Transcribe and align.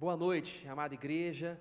Boa 0.00 0.16
noite, 0.16 0.64
amada 0.68 0.94
igreja. 0.94 1.58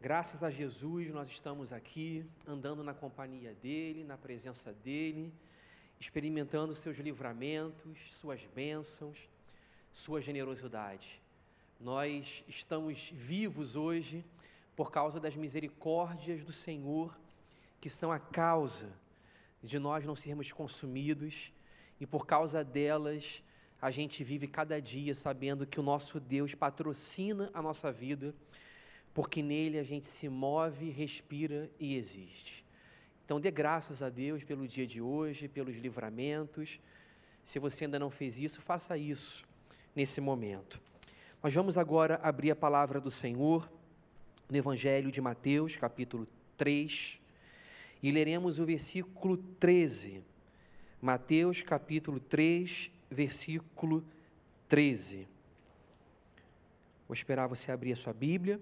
Graças 0.00 0.42
a 0.42 0.50
Jesus, 0.50 1.12
nós 1.12 1.28
estamos 1.28 1.72
aqui, 1.72 2.28
andando 2.48 2.82
na 2.82 2.92
companhia 2.92 3.54
dEle, 3.62 4.02
na 4.02 4.18
presença 4.18 4.72
dEle, 4.72 5.32
experimentando 6.00 6.74
seus 6.74 6.96
livramentos, 6.96 8.12
suas 8.12 8.44
bênçãos, 8.44 9.30
sua 9.92 10.20
generosidade. 10.20 11.22
Nós 11.78 12.44
estamos 12.48 13.12
vivos 13.14 13.76
hoje 13.76 14.24
por 14.74 14.90
causa 14.90 15.20
das 15.20 15.36
misericórdias 15.36 16.42
do 16.42 16.50
Senhor, 16.50 17.16
que 17.80 17.88
são 17.88 18.10
a 18.10 18.18
causa 18.18 18.92
de 19.62 19.78
nós 19.78 20.04
não 20.04 20.16
sermos 20.16 20.50
consumidos, 20.50 21.52
e 22.00 22.06
por 22.06 22.26
causa 22.26 22.64
delas, 22.64 23.44
a 23.80 23.90
gente 23.90 24.24
vive 24.24 24.46
cada 24.46 24.80
dia 24.80 25.14
sabendo 25.14 25.66
que 25.66 25.78
o 25.78 25.82
nosso 25.82 26.18
Deus 26.18 26.54
patrocina 26.54 27.50
a 27.52 27.60
nossa 27.60 27.92
vida, 27.92 28.34
porque 29.12 29.42
nele 29.42 29.78
a 29.78 29.82
gente 29.82 30.06
se 30.06 30.28
move, 30.28 30.90
respira 30.90 31.70
e 31.78 31.94
existe. 31.94 32.64
Então, 33.24 33.40
dê 33.40 33.50
graças 33.50 34.02
a 34.02 34.10
Deus 34.10 34.44
pelo 34.44 34.66
dia 34.66 34.86
de 34.86 35.00
hoje, 35.00 35.48
pelos 35.48 35.76
livramentos. 35.76 36.78
Se 37.42 37.58
você 37.58 37.84
ainda 37.84 37.98
não 37.98 38.10
fez 38.10 38.40
isso, 38.40 38.60
faça 38.60 38.98
isso 38.98 39.44
nesse 39.94 40.20
momento. 40.20 40.80
Nós 41.42 41.54
vamos 41.54 41.78
agora 41.78 42.18
abrir 42.22 42.50
a 42.50 42.56
palavra 42.56 43.00
do 43.00 43.10
Senhor 43.10 43.70
no 44.48 44.56
Evangelho 44.56 45.10
de 45.10 45.20
Mateus, 45.20 45.76
capítulo 45.76 46.26
3, 46.56 47.20
e 48.02 48.10
leremos 48.10 48.58
o 48.58 48.66
versículo 48.66 49.36
13. 49.36 50.22
Mateus, 51.00 51.62
capítulo 51.62 52.20
3, 52.20 52.90
versículo 53.14 54.04
13. 54.68 55.26
Vou 57.06 57.14
esperar 57.14 57.46
você 57.46 57.70
abrir 57.70 57.92
a 57.92 57.96
sua 57.96 58.12
Bíblia 58.12 58.60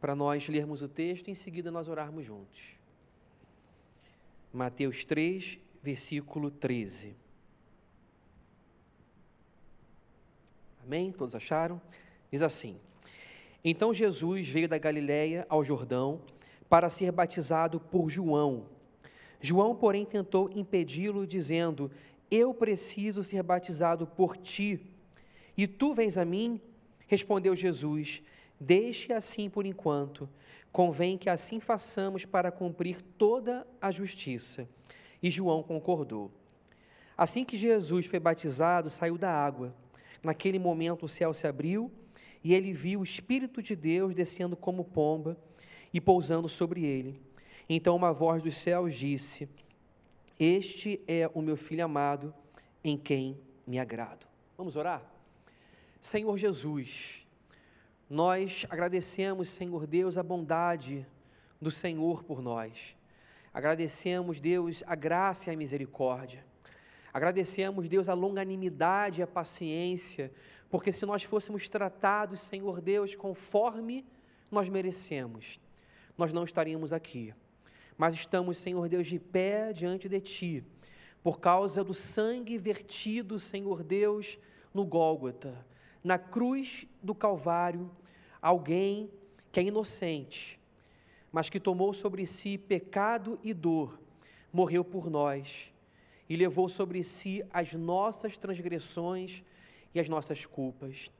para 0.00 0.14
nós 0.14 0.48
lermos 0.48 0.82
o 0.82 0.88
texto 0.88 1.28
e 1.28 1.30
em 1.30 1.34
seguida 1.34 1.70
nós 1.70 1.88
orarmos 1.88 2.24
juntos. 2.24 2.76
Mateus 4.52 5.04
3, 5.04 5.58
versículo 5.82 6.50
13. 6.50 7.14
Amém? 10.84 11.12
Todos 11.12 11.34
acharam? 11.34 11.80
Diz 12.30 12.42
assim: 12.42 12.78
Então 13.64 13.92
Jesus 13.92 14.48
veio 14.48 14.68
da 14.68 14.78
Galiléia 14.78 15.44
ao 15.48 15.64
Jordão 15.64 16.20
para 16.68 16.88
ser 16.88 17.12
batizado 17.12 17.80
por 17.80 18.08
João. 18.08 18.66
João, 19.40 19.74
porém, 19.76 20.04
tentou 20.04 20.50
impedi-lo, 20.54 21.26
dizendo: 21.26 21.90
eu 22.30 22.52
preciso 22.52 23.22
ser 23.22 23.42
batizado 23.42 24.06
por 24.06 24.36
ti. 24.36 24.80
E 25.56 25.66
tu 25.66 25.94
vens 25.94 26.18
a 26.18 26.24
mim? 26.24 26.60
Respondeu 27.06 27.54
Jesus: 27.54 28.22
Deixe 28.60 29.12
assim 29.12 29.48
por 29.48 29.66
enquanto. 29.66 30.28
Convém 30.72 31.16
que 31.16 31.30
assim 31.30 31.58
façamos 31.58 32.24
para 32.24 32.50
cumprir 32.50 33.00
toda 33.16 33.66
a 33.80 33.90
justiça. 33.90 34.68
E 35.22 35.30
João 35.30 35.62
concordou. 35.62 36.30
Assim 37.16 37.44
que 37.44 37.56
Jesus 37.56 38.06
foi 38.06 38.20
batizado, 38.20 38.90
saiu 38.90 39.16
da 39.16 39.30
água. 39.30 39.74
Naquele 40.22 40.58
momento 40.58 41.04
o 41.04 41.08
céu 41.08 41.32
se 41.32 41.46
abriu 41.46 41.90
e 42.44 42.52
ele 42.52 42.72
viu 42.72 43.00
o 43.00 43.04
Espírito 43.04 43.62
de 43.62 43.74
Deus 43.74 44.14
descendo 44.14 44.56
como 44.56 44.84
pomba 44.84 45.36
e 45.92 46.00
pousando 46.00 46.48
sobre 46.48 46.84
ele. 46.84 47.20
Então 47.68 47.96
uma 47.96 48.12
voz 48.12 48.42
dos 48.42 48.56
céus 48.56 48.94
disse: 48.94 49.48
este 50.38 51.02
é 51.08 51.30
o 51.32 51.40
meu 51.40 51.56
filho 51.56 51.84
amado, 51.84 52.34
em 52.84 52.96
quem 52.96 53.40
me 53.66 53.78
agrado. 53.78 54.26
Vamos 54.56 54.76
orar? 54.76 55.02
Senhor 56.00 56.36
Jesus, 56.36 57.26
nós 58.08 58.66
agradecemos, 58.68 59.48
Senhor 59.48 59.86
Deus, 59.86 60.18
a 60.18 60.22
bondade 60.22 61.06
do 61.60 61.70
Senhor 61.70 62.22
por 62.22 62.42
nós. 62.42 62.96
Agradecemos, 63.52 64.38
Deus, 64.38 64.84
a 64.86 64.94
graça 64.94 65.50
e 65.50 65.54
a 65.54 65.56
misericórdia. 65.56 66.44
Agradecemos, 67.14 67.88
Deus, 67.88 68.08
a 68.10 68.14
longanimidade 68.14 69.20
e 69.20 69.22
a 69.22 69.26
paciência, 69.26 70.30
porque 70.68 70.92
se 70.92 71.06
nós 71.06 71.22
fôssemos 71.22 71.66
tratados, 71.66 72.40
Senhor 72.40 72.82
Deus, 72.82 73.14
conforme 73.14 74.04
nós 74.50 74.68
merecemos, 74.68 75.58
nós 76.18 76.30
não 76.30 76.44
estaríamos 76.44 76.92
aqui 76.92 77.32
mas 77.96 78.14
estamos, 78.14 78.58
Senhor 78.58 78.88
Deus, 78.88 79.06
de 79.06 79.18
pé 79.18 79.72
diante 79.72 80.08
de 80.08 80.20
Ti, 80.20 80.64
por 81.22 81.40
causa 81.40 81.82
do 81.82 81.94
sangue 81.94 82.58
vertido, 82.58 83.38
Senhor 83.38 83.82
Deus, 83.82 84.38
no 84.72 84.84
Gólgota, 84.84 85.66
na 86.04 86.18
cruz 86.18 86.86
do 87.02 87.14
Calvário, 87.14 87.90
alguém 88.40 89.10
que 89.50 89.60
é 89.60 89.62
inocente, 89.62 90.60
mas 91.32 91.48
que 91.48 91.58
tomou 91.58 91.92
sobre 91.92 92.26
si 92.26 92.58
pecado 92.58 93.40
e 93.42 93.52
dor, 93.52 93.98
morreu 94.52 94.84
por 94.84 95.10
nós 95.10 95.72
e 96.28 96.36
levou 96.36 96.68
sobre 96.68 97.02
si 97.02 97.44
as 97.50 97.74
nossas 97.74 98.36
transgressões 98.36 99.42
e 99.94 100.00
as 100.00 100.08
nossas 100.08 100.44
culpas. 100.44 101.10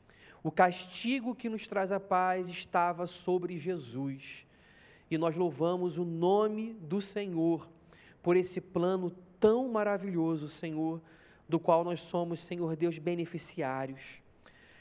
O 0.43 0.53
castigo 0.53 1.35
que 1.35 1.49
nos 1.49 1.67
traz 1.67 1.91
a 1.91 1.99
paz 1.99 2.49
estava 2.49 3.07
sobre 3.07 3.57
Jesus 3.57 4.46
e 5.11 5.17
nós 5.17 5.37
louvamos 5.37 5.99
o 5.99 6.05
nome 6.05 6.75
do 6.75 7.01
Senhor 7.01 7.69
por 8.23 8.37
esse 8.37 8.61
plano 8.61 9.11
tão 9.39 9.69
maravilhoso, 9.69 10.49
Senhor, 10.49 11.01
do 11.49 11.61
qual 11.61 11.85
nós 11.85 12.01
somos, 12.01 12.41
Senhor 12.41 12.75
Deus, 12.75 12.99
beneficiários. 12.99 14.21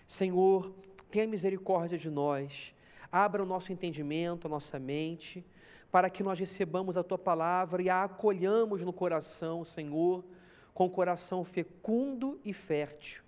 Senhor, 0.08 0.74
tenha 1.12 1.28
misericórdia 1.28 1.97
de 1.97 2.09
nós, 2.09 2.74
abra 3.12 3.44
o 3.44 3.46
nosso 3.46 3.72
entendimento, 3.72 4.47
a 4.47 4.50
nossa 4.50 4.80
mente, 4.80 5.46
para 5.91 6.09
que 6.09 6.24
nós 6.24 6.40
recebamos 6.40 6.97
a 6.97 7.03
tua 7.03 7.18
palavra 7.18 7.81
e 7.81 7.90
a 7.90 8.03
acolhamos 8.03 8.84
no 8.84 8.91
coração, 8.91 9.64
Senhor, 9.64 10.25
com 10.74 10.90
coração 10.90 11.44
fecundo 11.44 12.40
e 12.44 12.52
fértil, 12.52 13.24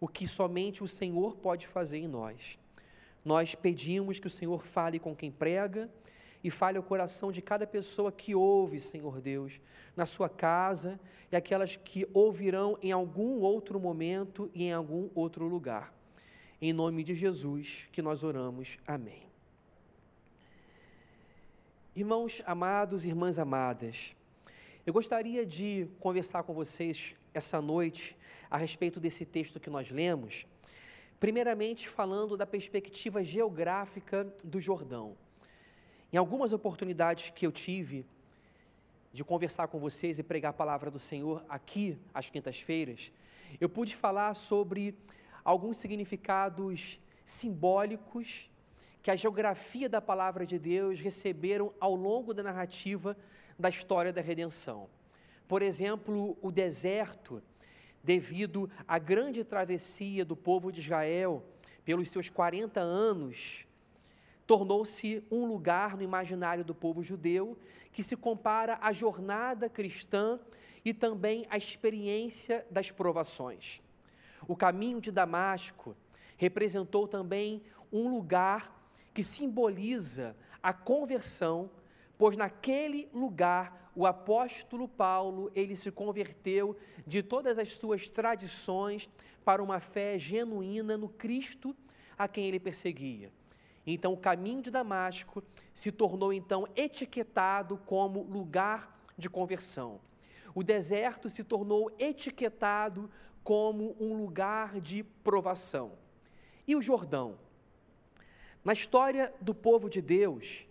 o 0.00 0.08
que 0.08 0.26
somente 0.26 0.82
o 0.82 0.88
Senhor 0.88 1.36
pode 1.36 1.66
fazer 1.66 1.98
em 1.98 2.08
nós. 2.08 2.58
Nós 3.24 3.54
pedimos 3.54 4.18
que 4.18 4.28
o 4.28 4.30
Senhor 4.30 4.64
fale 4.64 4.98
com 4.98 5.14
quem 5.14 5.30
prega 5.30 5.90
e 6.46 6.50
fale 6.50 6.78
ao 6.78 6.82
coração 6.84 7.32
de 7.32 7.42
cada 7.42 7.66
pessoa 7.66 8.12
que 8.12 8.32
ouve, 8.32 8.78
Senhor 8.78 9.20
Deus, 9.20 9.60
na 9.96 10.06
sua 10.06 10.28
casa 10.28 11.00
e 11.28 11.34
aquelas 11.34 11.74
que 11.74 12.08
ouvirão 12.14 12.78
em 12.80 12.92
algum 12.92 13.40
outro 13.40 13.80
momento 13.80 14.48
e 14.54 14.62
em 14.62 14.72
algum 14.72 15.10
outro 15.12 15.48
lugar. 15.48 15.92
Em 16.62 16.72
nome 16.72 17.02
de 17.02 17.14
Jesus 17.14 17.88
que 17.90 18.00
nós 18.00 18.22
oramos. 18.22 18.78
Amém. 18.86 19.24
Irmãos 21.96 22.40
amados, 22.46 23.04
irmãs 23.04 23.40
amadas, 23.40 24.14
eu 24.86 24.92
gostaria 24.92 25.44
de 25.44 25.88
conversar 25.98 26.44
com 26.44 26.54
vocês 26.54 27.16
essa 27.34 27.60
noite 27.60 28.16
a 28.48 28.56
respeito 28.56 29.00
desse 29.00 29.26
texto 29.26 29.58
que 29.58 29.68
nós 29.68 29.90
lemos, 29.90 30.46
primeiramente 31.18 31.88
falando 31.88 32.36
da 32.36 32.46
perspectiva 32.46 33.24
geográfica 33.24 34.32
do 34.44 34.60
Jordão. 34.60 35.16
Em 36.16 36.18
algumas 36.18 36.54
oportunidades 36.54 37.28
que 37.28 37.46
eu 37.46 37.52
tive 37.52 38.06
de 39.12 39.22
conversar 39.22 39.68
com 39.68 39.78
vocês 39.78 40.18
e 40.18 40.22
pregar 40.22 40.48
a 40.48 40.54
palavra 40.54 40.90
do 40.90 40.98
Senhor 40.98 41.44
aqui 41.46 41.98
às 42.14 42.30
quintas-feiras, 42.30 43.12
eu 43.60 43.68
pude 43.68 43.94
falar 43.94 44.32
sobre 44.32 44.96
alguns 45.44 45.76
significados 45.76 46.98
simbólicos 47.22 48.50
que 49.02 49.10
a 49.10 49.14
geografia 49.14 49.90
da 49.90 50.00
palavra 50.00 50.46
de 50.46 50.58
Deus 50.58 51.00
receberam 51.00 51.70
ao 51.78 51.94
longo 51.94 52.32
da 52.32 52.42
narrativa 52.42 53.14
da 53.58 53.68
história 53.68 54.10
da 54.10 54.22
redenção. 54.22 54.88
Por 55.46 55.60
exemplo, 55.60 56.34
o 56.40 56.50
deserto, 56.50 57.42
devido 58.02 58.70
à 58.88 58.98
grande 58.98 59.44
travessia 59.44 60.24
do 60.24 60.34
povo 60.34 60.72
de 60.72 60.80
Israel 60.80 61.44
pelos 61.84 62.08
seus 62.08 62.30
40 62.30 62.80
anos 62.80 63.65
tornou-se 64.46 65.22
um 65.30 65.44
lugar 65.44 65.96
no 65.96 66.02
imaginário 66.02 66.64
do 66.64 66.74
povo 66.74 67.02
judeu 67.02 67.58
que 67.92 68.02
se 68.02 68.16
compara 68.16 68.78
à 68.80 68.92
jornada 68.92 69.68
cristã 69.68 70.38
e 70.84 70.94
também 70.94 71.44
à 71.50 71.56
experiência 71.56 72.64
das 72.70 72.90
provações. 72.90 73.82
O 74.46 74.54
caminho 74.54 75.00
de 75.00 75.10
Damasco 75.10 75.96
representou 76.36 77.08
também 77.08 77.62
um 77.92 78.08
lugar 78.08 78.72
que 79.12 79.22
simboliza 79.22 80.36
a 80.62 80.72
conversão, 80.72 81.70
pois 82.16 82.36
naquele 82.36 83.08
lugar 83.12 83.90
o 83.96 84.04
apóstolo 84.04 84.86
Paulo, 84.86 85.50
ele 85.54 85.74
se 85.74 85.90
converteu 85.90 86.76
de 87.06 87.22
todas 87.22 87.58
as 87.58 87.72
suas 87.72 88.08
tradições 88.08 89.08
para 89.42 89.62
uma 89.62 89.80
fé 89.80 90.18
genuína 90.18 90.98
no 90.98 91.08
Cristo 91.08 91.74
a 92.18 92.28
quem 92.28 92.46
ele 92.46 92.60
perseguia. 92.60 93.32
Então, 93.86 94.12
o 94.12 94.16
caminho 94.16 94.60
de 94.60 94.70
Damasco 94.70 95.42
se 95.72 95.92
tornou 95.92 96.32
então 96.32 96.66
etiquetado 96.74 97.78
como 97.86 98.22
lugar 98.22 99.00
de 99.16 99.30
conversão. 99.30 100.00
O 100.54 100.62
deserto 100.62 101.28
se 101.28 101.44
tornou 101.44 101.94
etiquetado 101.98 103.08
como 103.44 103.94
um 104.00 104.14
lugar 104.14 104.80
de 104.80 105.04
provação. 105.04 105.92
E 106.66 106.74
o 106.74 106.82
Jordão? 106.82 107.38
Na 108.64 108.72
história 108.72 109.32
do 109.40 109.54
povo 109.54 109.88
de 109.88 110.02
Deus, 110.02 110.66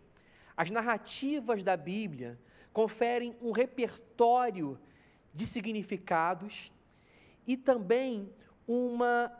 as 0.57 0.69
narrativas 0.69 1.63
da 1.63 1.77
Bíblia 1.77 2.37
conferem 2.73 3.33
um 3.41 3.51
repertório 3.51 4.77
de 5.33 5.45
significados 5.45 6.73
e 7.47 7.55
também 7.55 8.29
uma 8.67 9.31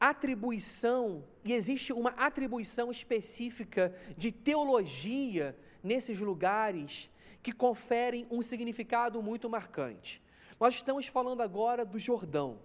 atribuição, 0.00 1.22
e 1.44 1.52
existe 1.52 1.92
uma 1.92 2.10
atribuição 2.10 2.90
específica 2.90 3.94
de 4.16 4.32
teologia 4.32 5.54
nesses 5.82 6.18
lugares 6.18 7.10
que 7.42 7.52
conferem 7.52 8.26
um 8.30 8.40
significado 8.40 9.22
muito 9.22 9.48
marcante. 9.48 10.22
Nós 10.58 10.74
estamos 10.74 11.06
falando 11.06 11.42
agora 11.42 11.84
do 11.84 11.98
Jordão. 11.98 12.58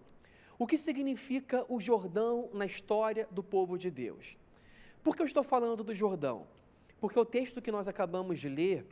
O 0.57 0.65
que 0.65 0.77
significa 0.77 1.65
o 1.67 1.81
Jordão 1.81 2.49
na 2.53 2.65
história 2.65 3.27
do 3.29 3.43
povo 3.43 3.77
de 3.77 3.91
Deus? 3.91 4.37
Por 5.03 5.15
que 5.15 5.21
eu 5.21 5.25
estou 5.25 5.43
falando 5.43 5.83
do 5.83 5.93
Jordão? 5.93 6.47
Porque 6.99 7.19
o 7.19 7.25
texto 7.25 7.61
que 7.61 7.71
nós 7.71 7.87
acabamos 7.87 8.39
de 8.39 8.47
ler 8.47 8.87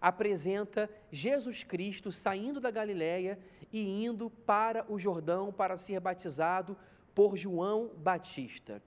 apresenta 0.00 0.88
Jesus 1.10 1.62
Cristo 1.62 2.10
saindo 2.10 2.60
da 2.60 2.70
Galiléia 2.70 3.38
e 3.72 4.04
indo 4.04 4.30
para 4.30 4.84
o 4.88 4.98
Jordão 4.98 5.52
para 5.52 5.76
ser 5.76 6.00
batizado 6.00 6.76
por 7.14 7.36
João 7.36 7.90
Batista. 7.96 8.82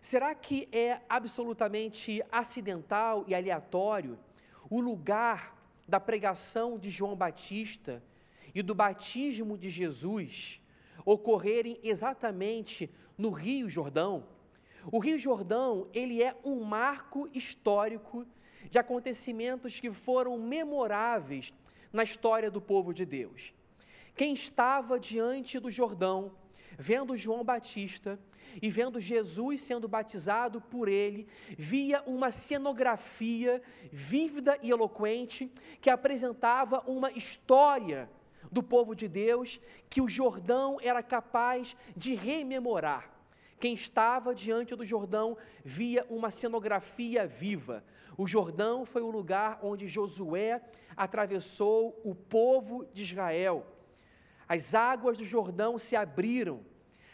Será 0.00 0.34
que 0.34 0.68
é 0.70 1.00
absolutamente 1.08 2.22
acidental 2.30 3.24
e 3.26 3.34
aleatório 3.34 4.18
o 4.68 4.80
lugar 4.80 5.56
da 5.88 5.98
pregação 5.98 6.78
de 6.78 6.90
João 6.90 7.16
Batista 7.16 8.02
e 8.54 8.62
do 8.62 8.74
batismo 8.74 9.56
de 9.56 9.68
Jesus 9.68 10.60
ocorrerem 11.04 11.78
exatamente 11.82 12.90
no 13.16 13.30
Rio 13.30 13.70
Jordão? 13.70 14.26
O 14.92 14.98
Rio 14.98 15.18
Jordão, 15.18 15.88
ele 15.94 16.22
é 16.22 16.36
um 16.44 16.62
marco 16.62 17.28
histórico 17.32 18.26
de 18.68 18.78
acontecimentos 18.78 19.80
que 19.80 19.90
foram 19.90 20.38
memoráveis 20.38 21.52
na 21.92 22.02
história 22.02 22.50
do 22.50 22.60
povo 22.60 22.92
de 22.92 23.06
Deus. 23.06 23.54
Quem 24.14 24.34
estava 24.34 25.00
diante 25.00 25.58
do 25.58 25.70
Jordão, 25.70 26.32
vendo 26.78 27.16
João 27.16 27.44
Batista 27.44 28.18
e 28.60 28.70
vendo 28.70 29.00
Jesus 29.00 29.62
sendo 29.62 29.88
batizado 29.88 30.60
por 30.60 30.88
ele, 30.88 31.26
via 31.56 32.02
uma 32.06 32.30
cenografia 32.30 33.62
vívida 33.90 34.58
e 34.62 34.70
eloquente 34.70 35.50
que 35.80 35.90
apresentava 35.90 36.82
uma 36.86 37.10
história 37.12 38.10
do 38.50 38.62
povo 38.62 38.94
de 38.94 39.08
Deus 39.08 39.60
que 39.88 40.00
o 40.00 40.08
Jordão 40.08 40.78
era 40.80 41.02
capaz 41.02 41.76
de 41.96 42.14
rememorar. 42.14 43.10
Quem 43.58 43.74
estava 43.74 44.34
diante 44.34 44.74
do 44.74 44.84
Jordão 44.84 45.36
via 45.64 46.04
uma 46.10 46.30
cenografia 46.30 47.26
viva. 47.26 47.84
O 48.16 48.26
Jordão 48.26 48.84
foi 48.84 49.02
o 49.02 49.10
lugar 49.10 49.58
onde 49.62 49.86
Josué 49.86 50.62
atravessou 50.96 52.00
o 52.04 52.14
povo 52.14 52.86
de 52.92 53.02
Israel. 53.02 53.66
As 54.48 54.74
águas 54.74 55.16
do 55.16 55.24
Jordão 55.24 55.78
se 55.78 55.96
abriram, 55.96 56.64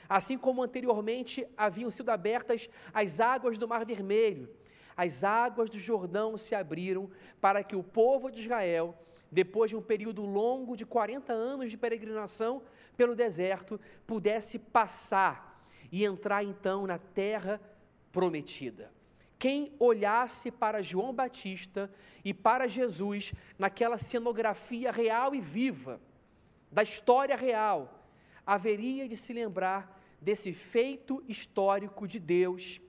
assim 0.09 0.37
como 0.37 0.62
anteriormente 0.62 1.47
haviam 1.56 1.91
sido 1.91 2.11
abertas 2.11 2.69
as 2.93 3.21
águas 3.21 3.56
do 3.59 3.69
Mar 3.69 3.85
Vermelho. 3.85 4.49
As 4.97 5.25
águas 5.25 5.71
do 5.71 5.79
Jordão 5.79 6.37
se 6.37 6.55
abriram 6.55 7.11
para 7.41 7.62
que 7.62 7.77
o 7.77 7.82
povo 7.82 8.31
de 8.31 8.43
Israel, 8.43 8.94
depois 9.31 9.71
de 9.71 9.77
um 9.77 9.82
período 9.82 10.25
longo 10.27 10.77
de 10.77 10.85
40 10.85 11.32
anos 11.32 11.71
de 11.71 11.77
peregrinação 11.77 12.62
pelo 12.97 13.15
deserto, 13.15 13.81
pudesse 14.06 14.59
passar 14.59 15.65
e 15.91 16.05
entrar 16.05 16.44
então 16.44 16.87
na 16.87 16.99
terra 16.99 17.61
prometida. 18.12 18.93
Quem 19.38 19.73
olhasse 19.79 20.50
para 20.50 20.83
João 20.83 21.15
Batista 21.15 21.91
e 22.23 22.35
para 22.35 22.69
Jesus 22.69 23.33
naquela 23.59 23.97
cenografia 23.97 24.91
real 24.91 25.35
e 25.35 25.41
viva, 25.41 25.99
da 26.70 26.82
história 26.82 27.37
real, 27.37 28.06
haveria 28.46 29.08
de 29.08 29.17
se 29.17 29.32
lembrar 29.32 30.00
desse 30.20 30.52
feito 30.52 31.22
histórico 31.26 32.06
de 32.06 32.19
Deus, 32.19 32.81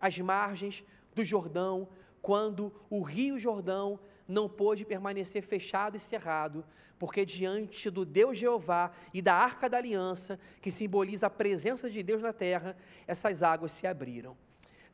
às 0.00 0.18
margens 0.18 0.84
do 1.14 1.24
Jordão, 1.24 1.88
quando 2.20 2.72
o 2.90 3.02
Rio 3.02 3.38
Jordão 3.38 3.98
não 4.28 4.48
pôde 4.48 4.84
permanecer 4.84 5.42
fechado 5.42 5.96
e 5.96 6.00
cerrado, 6.00 6.64
porque 6.98 7.24
diante 7.24 7.90
do 7.90 8.04
Deus 8.04 8.38
Jeová 8.38 8.90
e 9.12 9.22
da 9.22 9.34
arca 9.34 9.68
da 9.68 9.78
aliança, 9.78 10.38
que 10.60 10.70
simboliza 10.70 11.26
a 11.26 11.30
presença 11.30 11.88
de 11.88 12.02
Deus 12.02 12.22
na 12.22 12.32
terra, 12.32 12.76
essas 13.06 13.42
águas 13.42 13.72
se 13.72 13.86
abriram. 13.86 14.36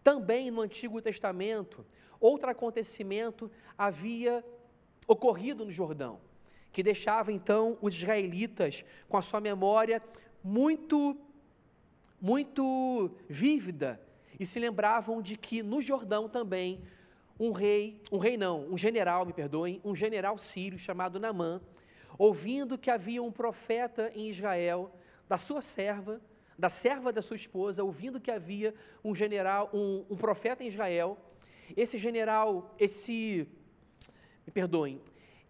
Também 0.02 0.50
no 0.50 0.60
Antigo 0.60 1.00
Testamento, 1.00 1.86
outro 2.20 2.50
acontecimento 2.50 3.50
havia 3.76 4.44
ocorrido 5.06 5.64
no 5.64 5.70
Jordão 5.70 6.20
que 6.72 6.82
deixava 6.82 7.30
então 7.30 7.76
os 7.80 7.94
israelitas 7.94 8.84
com 9.08 9.16
a 9.16 9.22
sua 9.22 9.40
memória 9.40 10.02
muito, 10.42 11.16
muito 12.20 13.10
vívida 13.28 14.00
e 14.40 14.46
se 14.46 14.58
lembravam 14.58 15.20
de 15.20 15.36
que 15.36 15.62
no 15.62 15.82
Jordão 15.82 16.28
também 16.28 16.80
um 17.38 17.50
rei, 17.50 18.00
um 18.10 18.19
rei 18.19 18.36
não, 18.36 18.66
um 18.69 18.78
general, 18.78 19.26
me 19.26 19.32
perdoem, 19.32 19.80
um 19.84 19.94
general 19.94 20.38
sírio 20.38 20.78
chamado 20.78 21.20
Namã, 21.20 21.60
ouvindo 22.19 22.78
que 22.78 22.90
havia 22.90 23.22
um 23.22 23.32
profeta 23.32 24.12
em 24.14 24.28
Israel, 24.28 24.94
da 25.28 25.38
sua 25.38 25.62
serva, 25.62 26.20
da 26.58 26.69
serva 26.69 27.12
da 27.12 27.22
sua 27.22 27.36
esposa, 27.36 27.82
ouvindo 27.82 28.20
que 28.20 28.30
havia 28.30 28.74
um 29.02 29.14
general, 29.14 29.70
um, 29.72 30.04
um 30.08 30.16
profeta 30.16 30.62
em 30.62 30.69
Israel, 30.69 31.19
esse 31.76 31.98
general, 31.98 32.74
esse, 32.78 33.48
me 34.46 34.52
perdoem, 34.52 35.00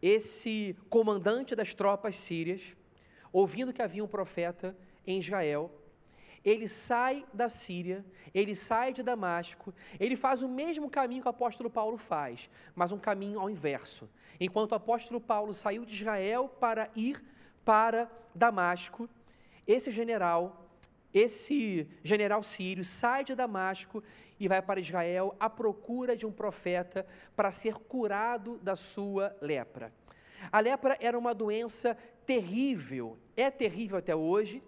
esse 0.02 0.76
comandante 0.90 1.54
das 1.54 1.72
tropas 1.72 2.16
sírias, 2.16 2.76
ouvindo 3.32 3.72
que 3.72 3.80
havia 3.80 4.04
um 4.04 4.08
profeta 4.08 4.76
em 5.06 5.18
Israel, 5.18 5.70
ele 6.44 6.66
sai 6.66 7.24
da 7.32 7.48
Síria, 7.48 8.04
ele 8.34 8.54
sai 8.54 8.92
de 8.92 9.02
Damasco, 9.02 9.72
ele 9.98 10.16
faz 10.16 10.42
o 10.42 10.48
mesmo 10.48 10.90
caminho 10.90 11.22
que 11.22 11.28
o 11.28 11.30
apóstolo 11.30 11.70
Paulo 11.70 11.96
faz, 11.96 12.50
mas 12.74 12.90
um 12.90 12.98
caminho 12.98 13.38
ao 13.38 13.48
inverso. 13.48 14.10
Enquanto 14.40 14.72
o 14.72 14.74
apóstolo 14.74 15.20
Paulo 15.20 15.54
saiu 15.54 15.84
de 15.84 15.94
Israel 15.94 16.48
para 16.48 16.90
ir 16.96 17.22
para 17.64 18.10
Damasco, 18.34 19.08
esse 19.66 19.92
general, 19.92 20.68
esse 21.14 21.88
general 22.02 22.42
sírio 22.42 22.84
sai 22.84 23.22
de 23.22 23.36
Damasco 23.36 24.02
e 24.40 24.48
vai 24.48 24.60
para 24.60 24.80
Israel 24.80 25.36
à 25.38 25.48
procura 25.48 26.16
de 26.16 26.26
um 26.26 26.32
profeta 26.32 27.06
para 27.36 27.52
ser 27.52 27.74
curado 27.74 28.58
da 28.58 28.74
sua 28.74 29.36
lepra. 29.40 29.92
A 30.50 30.60
lepra 30.60 30.96
era 31.00 31.18
uma 31.18 31.34
doença 31.34 31.96
terrível, 32.26 33.18
é 33.36 33.50
terrível 33.50 33.98
até 33.98 34.14
hoje, 34.14 34.62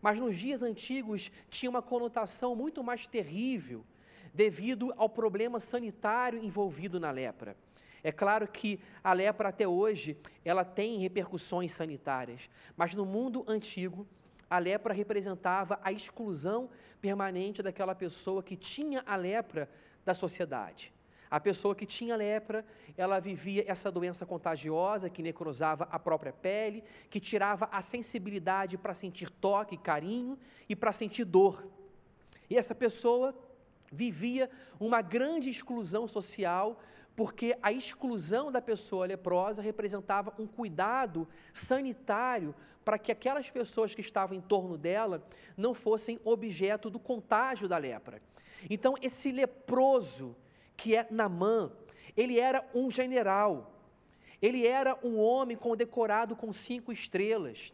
mas 0.00 0.18
nos 0.18 0.36
dias 0.36 0.62
antigos 0.62 1.30
tinha 1.48 1.70
uma 1.70 1.82
conotação 1.82 2.54
muito 2.54 2.84
mais 2.84 3.06
terrível 3.06 3.84
devido 4.32 4.92
ao 4.96 5.08
problema 5.08 5.58
sanitário 5.58 6.42
envolvido 6.42 7.00
na 7.00 7.10
lepra. 7.10 7.56
É 8.02 8.12
claro 8.12 8.46
que 8.46 8.78
a 9.02 9.12
lepra 9.12 9.48
até 9.48 9.66
hoje 9.66 10.16
ela 10.44 10.64
tem 10.64 10.98
repercussões 10.98 11.72
sanitárias, 11.72 12.48
mas 12.76 12.94
no 12.94 13.04
mundo 13.04 13.44
antigo 13.48 14.06
a 14.48 14.58
lepra 14.58 14.94
representava 14.94 15.80
a 15.82 15.90
exclusão 15.90 16.70
permanente 17.00 17.62
daquela 17.62 17.94
pessoa 17.94 18.42
que 18.42 18.56
tinha 18.56 19.02
a 19.06 19.16
lepra 19.16 19.68
da 20.04 20.14
sociedade. 20.14 20.94
A 21.30 21.40
pessoa 21.40 21.74
que 21.74 21.84
tinha 21.84 22.16
lepra, 22.16 22.64
ela 22.96 23.20
vivia 23.20 23.64
essa 23.66 23.90
doença 23.90 24.24
contagiosa 24.24 25.10
que 25.10 25.22
necrosava 25.22 25.88
a 25.90 25.98
própria 25.98 26.32
pele, 26.32 26.84
que 27.10 27.18
tirava 27.18 27.68
a 27.72 27.82
sensibilidade 27.82 28.78
para 28.78 28.94
sentir 28.94 29.30
toque, 29.30 29.76
carinho 29.76 30.38
e 30.68 30.76
para 30.76 30.92
sentir 30.92 31.24
dor. 31.24 31.68
E 32.48 32.56
essa 32.56 32.74
pessoa 32.74 33.34
vivia 33.90 34.50
uma 34.78 35.02
grande 35.02 35.50
exclusão 35.50 36.06
social, 36.06 36.80
porque 37.14 37.56
a 37.62 37.72
exclusão 37.72 38.52
da 38.52 38.60
pessoa 38.60 39.06
leprosa 39.06 39.62
representava 39.62 40.34
um 40.38 40.46
cuidado 40.46 41.26
sanitário 41.52 42.54
para 42.84 42.98
que 42.98 43.10
aquelas 43.10 43.48
pessoas 43.50 43.94
que 43.94 44.00
estavam 44.00 44.36
em 44.36 44.40
torno 44.40 44.76
dela 44.76 45.26
não 45.56 45.72
fossem 45.74 46.20
objeto 46.24 46.90
do 46.90 46.98
contágio 47.00 47.68
da 47.68 47.78
lepra. 47.78 48.20
Então, 48.68 48.94
esse 49.00 49.32
leproso, 49.32 50.36
que 50.76 50.94
é 50.94 51.06
Namã, 51.10 51.72
ele 52.16 52.38
era 52.38 52.66
um 52.74 52.90
general, 52.90 53.72
ele 54.40 54.66
era 54.66 54.98
um 55.02 55.18
homem 55.18 55.56
condecorado 55.56 56.36
com 56.36 56.52
cinco 56.52 56.92
estrelas. 56.92 57.72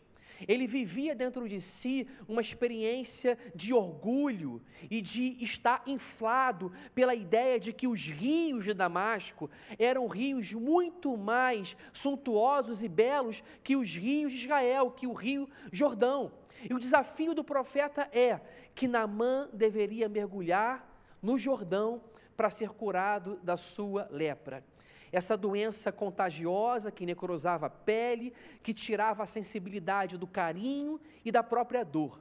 Ele 0.49 0.67
vivia 0.67 1.15
dentro 1.15 1.49
de 1.49 1.61
si 1.61 2.09
uma 2.27 2.41
experiência 2.41 3.39
de 3.55 3.73
orgulho 3.73 4.63
e 4.91 5.01
de 5.01 5.37
estar 5.45 5.83
inflado 5.87 6.73
pela 6.95 7.15
ideia 7.15 7.61
de 7.61 7.73
que 7.73 7.87
os 7.87 8.07
rios 8.07 8.65
de 8.65 8.75
Damasco 8.75 9.51
eram 9.79 10.07
rios 10.07 10.53
muito 10.53 11.17
mais 11.17 11.77
suntuosos 11.93 12.83
e 12.83 12.89
belos 12.89 13.43
que 13.63 13.77
os 13.77 13.95
rios 13.95 14.33
de 14.33 14.39
Israel, 14.39 14.91
que 14.91 15.07
o 15.07 15.13
rio 15.13 15.49
Jordão. 15.71 16.33
E 16.69 16.75
o 16.75 16.79
desafio 16.79 17.35
do 17.35 17.45
profeta 17.45 18.09
é 18.13 18.41
que 18.75 18.89
Namã 18.89 19.49
deveria 19.53 20.09
mergulhar 20.09 20.89
no 21.21 21.39
Jordão 21.39 22.03
para 22.37 22.51
ser 22.51 22.71
curado 22.71 23.39
da 23.43 23.57
sua 23.57 24.09
lepra. 24.11 24.65
Essa 25.11 25.37
doença 25.37 25.93
contagiosa 25.93 26.91
que 26.91 27.05
necrosava 27.05 27.67
a 27.67 27.71
pele, 27.71 28.33
que 28.63 28.73
tirava 28.73 29.23
a 29.23 29.27
sensibilidade 29.27 30.17
do 30.17 30.27
carinho 30.27 31.01
e 31.25 31.31
da 31.31 31.43
própria 31.43 31.85
dor. 31.85 32.21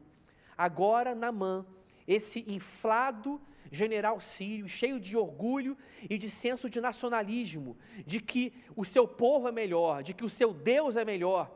Agora, 0.57 1.15
Namã, 1.15 1.65
esse 2.05 2.43
inflado 2.51 3.41
general 3.71 4.19
sírio, 4.19 4.67
cheio 4.67 4.99
de 4.99 5.15
orgulho 5.15 5.77
e 6.09 6.17
de 6.17 6.29
senso 6.29 6.69
de 6.69 6.81
nacionalismo, 6.81 7.77
de 8.05 8.19
que 8.19 8.53
o 8.75 8.83
seu 8.83 9.07
povo 9.07 9.47
é 9.47 9.51
melhor, 9.51 10.03
de 10.03 10.13
que 10.13 10.25
o 10.25 10.29
seu 10.29 10.53
Deus 10.53 10.97
é 10.97 11.05
melhor, 11.05 11.49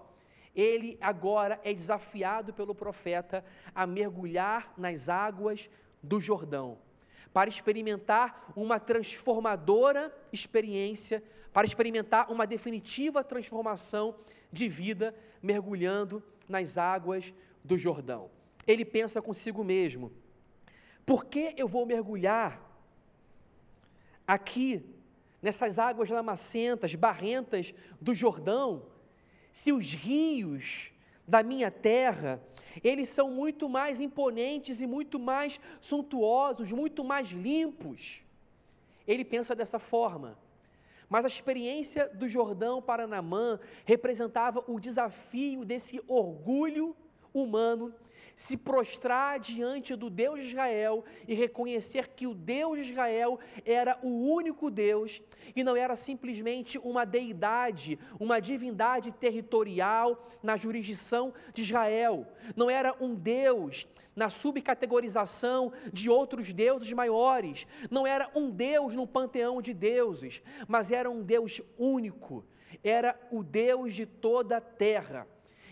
ele 0.55 0.97
agora 1.01 1.59
é 1.63 1.74
desafiado 1.74 2.53
pelo 2.53 2.74
profeta 2.74 3.43
a 3.74 3.85
mergulhar 3.85 4.74
nas 4.77 5.09
águas 5.09 5.69
do 6.01 6.21
Jordão, 6.21 6.77
para 7.35 7.49
experimentar 7.49 8.53
uma 8.55 8.79
transformadora 8.79 10.09
experiência, 10.31 11.21
para 11.51 11.67
experimentar 11.67 12.31
uma 12.31 12.47
definitiva 12.47 13.25
transformação 13.25 14.15
de 14.53 14.69
vida 14.69 15.13
mergulhando 15.43 16.23
nas 16.47 16.77
águas 16.77 17.33
do 17.61 17.77
Jordão. 17.77 18.31
Ele 18.65 18.85
pensa 18.85 19.21
consigo 19.21 19.65
mesmo: 19.65 20.13
por 21.05 21.25
que 21.25 21.53
eu 21.57 21.67
vou 21.67 21.85
mergulhar 21.85 22.65
aqui, 24.25 24.85
nessas 25.41 25.77
águas 25.77 26.09
lamacentas, 26.09 26.95
barrentas 26.95 27.73
do 27.99 28.15
Jordão, 28.15 28.85
se 29.51 29.73
os 29.73 29.93
rios 29.93 30.93
da 31.27 31.43
minha 31.43 31.69
terra, 31.69 32.41
eles 32.84 33.10
são 33.10 33.29
muito 33.29 33.67
mais 33.70 34.01
imponentes 34.01 34.82
e 34.82 34.88
muito 34.88 35.20
mais 35.20 35.60
suntuosos, 35.79 36.72
muito 36.72 37.03
mais 37.03 37.29
limpos? 37.29 38.22
Ele 39.08 39.24
pensa 39.24 39.55
dessa 39.55 39.79
forma. 39.79 40.38
Mas 41.08 41.24
a 41.24 41.27
experiência 41.27 42.08
do 42.10 42.27
Jordão 42.27 42.82
para 42.82 43.05
Namã 43.05 43.60
representava 43.86 44.63
o 44.67 44.79
desafio 44.79 45.63
desse 45.63 46.01
orgulho 46.08 46.96
humano 47.34 47.94
se 48.35 48.57
prostrar 48.57 49.39
diante 49.39 49.95
do 49.95 50.09
Deus 50.09 50.41
de 50.41 50.47
Israel 50.49 51.05
e 51.25 51.33
reconhecer 51.33 52.09
que 52.09 52.27
o 52.27 52.33
Deus 52.33 52.85
de 52.85 52.91
Israel 52.91 53.39
era 53.65 53.97
o 54.03 54.09
único 54.29 54.69
Deus 54.69 55.21
e 55.55 55.63
não 55.63 55.75
era 55.75 55.95
simplesmente 55.95 56.77
uma 56.79 57.05
deidade, 57.05 57.97
uma 58.19 58.41
divindade 58.41 59.11
territorial 59.13 60.27
na 60.43 60.57
jurisdição 60.57 61.33
de 61.53 61.61
Israel, 61.61 62.27
não 62.55 62.69
era 62.69 62.93
um 62.99 63.15
Deus 63.15 63.87
na 64.15 64.29
subcategorização 64.29 65.71
de 65.91 66.09
outros 66.09 66.53
deuses 66.53 66.91
maiores, 66.91 67.65
não 67.89 68.05
era 68.05 68.29
um 68.35 68.49
Deus 68.49 68.95
no 68.95 69.07
panteão 69.07 69.61
de 69.61 69.73
deuses, 69.73 70.41
mas 70.67 70.91
era 70.91 71.09
um 71.09 71.21
Deus 71.21 71.61
único, 71.77 72.45
era 72.83 73.17
o 73.31 73.43
Deus 73.43 73.93
de 73.93 74.05
toda 74.05 74.57
a 74.57 74.61
terra. 74.61 75.27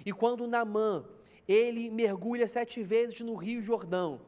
E 0.05 0.12
quando 0.12 0.48
Naamã 0.48 1.05
ele 1.48 1.90
mergulha 1.90 2.48
sete 2.48 2.82
vezes 2.84 3.20
no 3.22 3.36
Rio 3.36 3.62
Jordão. 3.62 4.22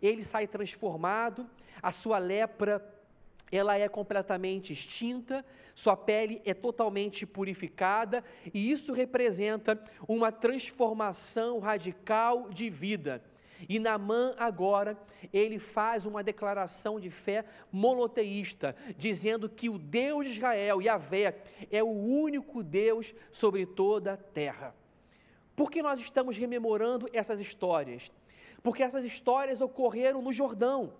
Ele 0.00 0.22
sai 0.22 0.46
transformado, 0.46 1.48
a 1.82 1.90
sua 1.90 2.18
lepra 2.18 2.80
ela 3.52 3.76
é 3.76 3.88
completamente 3.88 4.72
extinta, 4.72 5.44
sua 5.74 5.96
pele 5.96 6.40
é 6.44 6.54
totalmente 6.54 7.26
purificada, 7.26 8.22
e 8.54 8.70
isso 8.70 8.92
representa 8.92 9.82
uma 10.06 10.30
transformação 10.30 11.58
radical 11.58 12.48
de 12.48 12.70
vida. 12.70 13.22
E 13.68 13.78
Naamã 13.78 14.32
agora, 14.38 14.96
ele 15.32 15.58
faz 15.58 16.06
uma 16.06 16.22
declaração 16.22 16.98
de 16.98 17.10
fé 17.10 17.44
monoteísta, 17.70 18.74
dizendo 18.96 19.48
que 19.48 19.68
o 19.68 19.78
Deus 19.78 20.26
de 20.26 20.32
Israel, 20.32 20.80
Yahvé, 20.80 21.42
é 21.70 21.82
o 21.82 21.90
único 21.90 22.62
Deus 22.62 23.12
sobre 23.30 23.66
toda 23.66 24.14
a 24.14 24.16
terra. 24.16 24.74
Por 25.60 25.70
que 25.70 25.82
nós 25.82 26.00
estamos 26.00 26.38
rememorando 26.38 27.06
essas 27.12 27.38
histórias? 27.38 28.10
Porque 28.62 28.82
essas 28.82 29.04
histórias 29.04 29.60
ocorreram 29.60 30.22
no 30.22 30.32
Jordão, 30.32 30.94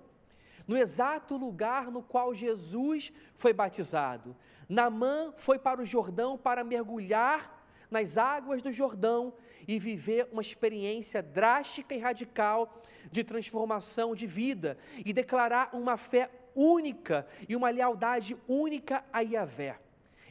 no 0.69 0.77
exato 0.77 1.35
lugar 1.35 1.91
no 1.91 2.03
qual 2.03 2.35
Jesus 2.35 3.11
foi 3.35 3.55
batizado. 3.55 4.37
Namã 4.69 5.33
foi 5.35 5.59
para 5.59 5.81
o 5.81 5.87
Jordão 5.87 6.37
para 6.37 6.63
mergulhar 6.63 7.65
nas 7.91 8.19
águas 8.19 8.61
do 8.61 8.71
Jordão 8.71 9.33
e 9.67 9.79
viver 9.79 10.29
uma 10.31 10.43
experiência 10.43 11.23
drástica 11.23 11.95
e 11.95 11.99
radical 11.99 12.83
de 13.11 13.25
transformação 13.25 14.15
de 14.15 14.27
vida 14.27 14.77
e 15.07 15.15
declarar 15.15 15.71
uma 15.73 15.97
fé 15.97 16.31
única 16.55 17.27
e 17.49 17.57
uma 17.57 17.71
lealdade 17.71 18.37
única 18.47 19.03
a 19.11 19.21
Yahvé. 19.21 19.81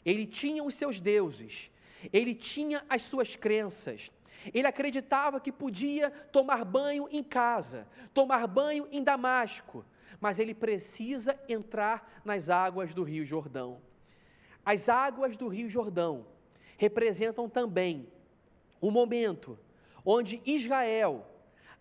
Ele 0.05 0.27
tinha 0.27 0.63
os 0.63 0.75
seus 0.75 0.99
deuses, 0.99 1.71
ele 2.13 2.35
tinha 2.35 2.85
as 2.87 3.01
suas 3.01 3.35
crenças, 3.35 4.11
ele 4.53 4.67
acreditava 4.67 5.39
que 5.39 5.51
podia 5.51 6.09
tomar 6.09 6.63
banho 6.63 7.07
em 7.11 7.23
casa, 7.23 7.87
tomar 8.13 8.47
banho 8.47 8.87
em 8.91 9.03
Damasco, 9.03 9.85
mas 10.19 10.39
ele 10.39 10.53
precisa 10.53 11.39
entrar 11.47 12.21
nas 12.23 12.49
águas 12.49 12.93
do 12.93 13.03
Rio 13.03 13.25
Jordão. 13.25 13.81
As 14.65 14.89
águas 14.89 15.37
do 15.37 15.47
Rio 15.47 15.69
Jordão 15.69 16.25
representam 16.77 17.49
também 17.49 18.07
o 18.79 18.89
momento 18.89 19.59
onde 20.05 20.41
Israel, 20.45 21.25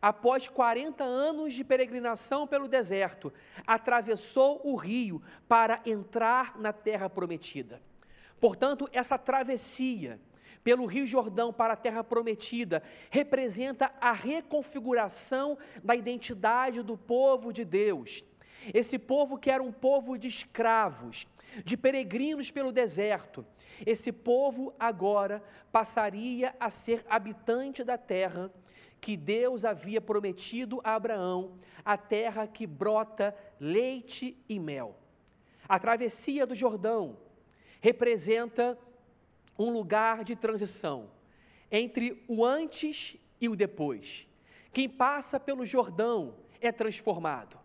após 0.02 0.48
40 0.48 1.04
anos 1.04 1.54
de 1.54 1.64
peregrinação 1.64 2.46
pelo 2.46 2.68
deserto, 2.68 3.32
atravessou 3.66 4.60
o 4.64 4.76
rio 4.76 5.22
para 5.46 5.80
entrar 5.86 6.58
na 6.58 6.72
terra 6.72 7.08
prometida. 7.08 7.80
Portanto, 8.40 8.88
essa 8.92 9.18
travessia 9.18 10.20
pelo 10.62 10.86
Rio 10.86 11.06
Jordão 11.06 11.52
para 11.52 11.74
a 11.74 11.76
terra 11.76 12.02
prometida, 12.04 12.82
representa 13.10 13.92
a 14.00 14.12
reconfiguração 14.12 15.56
da 15.82 15.94
identidade 15.94 16.82
do 16.82 16.96
povo 16.96 17.52
de 17.52 17.64
Deus. 17.64 18.24
Esse 18.74 18.98
povo 18.98 19.38
que 19.38 19.50
era 19.50 19.62
um 19.62 19.72
povo 19.72 20.18
de 20.18 20.28
escravos, 20.28 21.26
de 21.64 21.76
peregrinos 21.76 22.50
pelo 22.50 22.72
deserto, 22.72 23.46
esse 23.86 24.12
povo 24.12 24.74
agora 24.78 25.42
passaria 25.70 26.54
a 26.58 26.68
ser 26.68 27.04
habitante 27.08 27.84
da 27.84 27.96
terra 27.96 28.50
que 29.00 29.16
Deus 29.16 29.64
havia 29.64 30.00
prometido 30.00 30.80
a 30.82 30.94
Abraão, 30.94 31.56
a 31.84 31.96
terra 31.96 32.46
que 32.46 32.66
brota 32.66 33.34
leite 33.60 34.36
e 34.48 34.58
mel. 34.58 34.98
A 35.68 35.78
travessia 35.78 36.46
do 36.46 36.54
Jordão 36.54 37.16
representa 37.80 38.76
um 39.58 39.70
lugar 39.70 40.22
de 40.22 40.36
transição 40.36 41.10
entre 41.70 42.24
o 42.28 42.44
antes 42.44 43.16
e 43.40 43.48
o 43.48 43.56
depois. 43.56 44.28
Quem 44.72 44.88
passa 44.88 45.40
pelo 45.40 45.66
Jordão 45.66 46.36
é 46.60 46.70
transformado. 46.70 47.58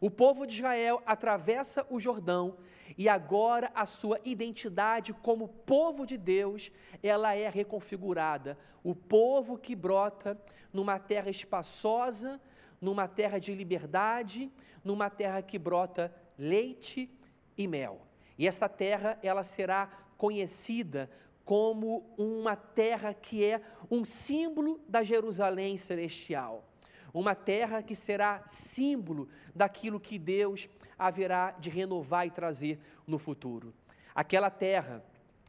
O 0.00 0.10
povo 0.10 0.46
de 0.46 0.54
Israel 0.54 1.02
atravessa 1.04 1.84
o 1.90 1.98
Jordão 1.98 2.56
e 2.96 3.08
agora 3.08 3.70
a 3.74 3.84
sua 3.84 4.20
identidade 4.24 5.12
como 5.12 5.48
povo 5.48 6.06
de 6.06 6.16
Deus, 6.16 6.70
ela 7.02 7.34
é 7.34 7.48
reconfigurada. 7.48 8.56
O 8.84 8.94
povo 8.94 9.58
que 9.58 9.74
brota 9.74 10.40
numa 10.72 10.98
terra 10.98 11.30
espaçosa, 11.30 12.40
numa 12.80 13.08
terra 13.08 13.38
de 13.38 13.54
liberdade, 13.54 14.50
numa 14.84 15.10
terra 15.10 15.42
que 15.42 15.58
brota 15.58 16.14
leite 16.38 17.10
e 17.56 17.66
mel. 17.66 18.06
E 18.38 18.46
essa 18.46 18.68
terra, 18.68 19.18
ela 19.20 19.42
será 19.42 19.88
conhecida 20.16 21.10
como 21.48 22.04
uma 22.18 22.54
terra 22.54 23.14
que 23.14 23.42
é 23.42 23.62
um 23.90 24.04
símbolo 24.04 24.78
da 24.86 25.02
Jerusalém 25.02 25.78
celestial. 25.78 26.62
Uma 27.10 27.34
terra 27.34 27.82
que 27.82 27.94
será 27.94 28.42
símbolo 28.44 29.30
daquilo 29.54 29.98
que 29.98 30.18
Deus 30.18 30.68
haverá 30.98 31.52
de 31.52 31.70
renovar 31.70 32.26
e 32.26 32.30
trazer 32.30 32.78
no 33.06 33.16
futuro. 33.16 33.72
Aquela 34.14 34.50
terra 34.50 35.02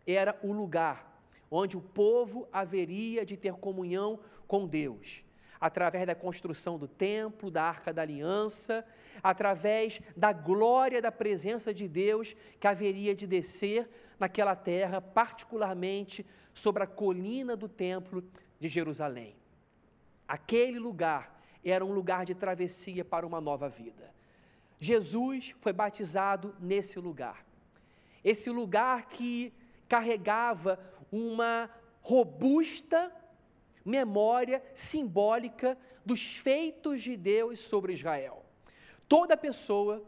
era 0.07 0.39
o 0.41 0.53
lugar 0.53 1.21
onde 1.51 1.75
o 1.75 1.81
povo 1.81 2.47
haveria 2.49 3.25
de 3.25 3.35
ter 3.35 3.55
comunhão 3.55 4.21
com 4.47 4.65
Deus 4.65 5.25
através 5.59 6.05
da 6.07 6.15
construção 6.15 6.77
do 6.77 6.87
templo, 6.87 7.51
da 7.51 7.63
arca 7.63 7.91
da 7.91 8.01
aliança, 8.01 8.85
através 9.21 9.99
da 10.15 10.31
glória 10.31 11.01
da 11.01 11.11
presença 11.11 11.73
de 11.73 11.87
Deus 11.87 12.35
que 12.59 12.67
haveria 12.67 13.13
de 13.13 13.27
descer 13.27 13.89
naquela 14.17 14.55
terra, 14.55 15.01
particularmente 15.01 16.25
sobre 16.53 16.83
a 16.83 16.87
colina 16.87 17.55
do 17.55 17.67
templo 17.67 18.23
de 18.59 18.67
Jerusalém. 18.67 19.35
Aquele 20.27 20.79
lugar 20.79 21.41
era 21.63 21.83
um 21.83 21.91
lugar 21.91 22.25
de 22.25 22.35
travessia 22.35 23.03
para 23.03 23.27
uma 23.27 23.41
nova 23.41 23.67
vida. 23.67 24.13
Jesus 24.79 25.55
foi 25.59 25.73
batizado 25.73 26.55
nesse 26.59 26.99
lugar. 26.99 27.45
Esse 28.23 28.49
lugar 28.49 29.07
que 29.07 29.53
carregava 29.87 30.79
uma 31.11 31.69
robusta 32.01 33.11
memória 33.89 34.63
simbólica 34.73 35.77
dos 36.05 36.37
feitos 36.37 37.01
de 37.01 37.17
Deus 37.17 37.59
sobre 37.59 37.93
Israel. 37.93 38.45
Toda 39.07 39.35
pessoa 39.35 40.03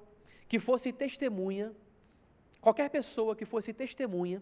que 0.48 0.60
fosse 0.60 0.94
testemunha, 0.94 1.74
qualquer 2.62 2.90
pessoa 2.90 3.36
que 3.36 3.46
fosse 3.46 3.74
testemunha 3.74 4.42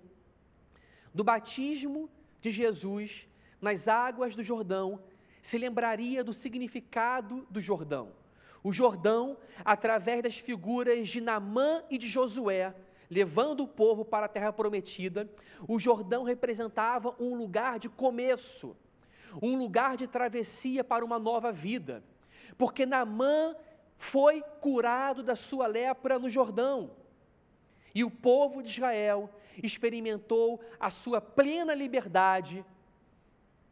do 1.14 1.24
batismo 1.24 2.10
de 2.42 2.52
Jesus 2.52 3.28
nas 3.62 3.88
águas 3.88 4.36
do 4.36 4.44
Jordão, 4.44 5.02
se 5.42 5.58
lembraria 5.58 6.24
do 6.24 6.34
significado 6.34 7.48
do 7.50 7.62
Jordão. 7.62 8.12
O 8.62 8.74
Jordão, 8.74 9.38
através 9.64 10.22
das 10.22 10.38
figuras 10.38 11.08
de 11.08 11.22
Namã 11.22 11.82
e 11.90 11.98
de 11.98 12.08
Josué, 12.08 12.76
levando 13.10 13.62
o 13.62 13.68
povo 13.68 14.04
para 14.04 14.26
a 14.26 14.30
terra 14.30 14.52
prometida, 14.52 15.30
o 15.68 15.80
Jordão 15.80 16.24
representava 16.24 17.16
um 17.20 17.36
lugar 17.36 17.80
de 17.80 17.88
começo, 17.88 18.76
um 19.42 19.58
lugar 19.58 19.96
de 19.96 20.08
travessia 20.08 20.84
para 20.84 21.06
uma 21.06 21.18
nova 21.18 21.52
vida, 21.52 22.04
porque 22.58 22.86
Namã 22.86 23.56
foi 23.98 24.42
curado 24.60 25.22
da 25.24 25.36
sua 25.36 25.68
lepra 25.68 26.18
no 26.18 26.30
Jordão. 26.30 26.92
E 27.94 28.04
o 28.04 28.12
povo 28.12 28.62
de 28.62 28.70
Israel 28.70 29.30
experimentou 29.62 30.62
a 30.80 30.90
sua 30.90 31.20
plena 31.20 31.74
liberdade, 31.74 32.66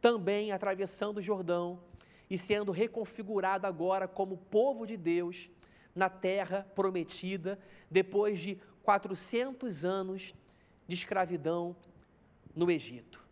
também 0.00 0.52
atravessando 0.52 1.18
o 1.18 1.22
Jordão 1.22 1.80
e 2.28 2.36
sendo 2.36 2.72
reconfigurado 2.72 3.66
agora 3.66 4.06
como 4.06 4.36
povo 4.36 4.86
de 4.86 4.96
Deus 4.96 5.48
na 5.94 6.08
terra 6.08 6.66
prometida, 6.74 7.58
depois 7.90 8.40
de 8.40 8.60
400 8.82 9.84
anos 9.84 10.34
de 10.86 10.94
escravidão 10.94 11.76
no 12.54 12.70
Egito. 12.70 13.26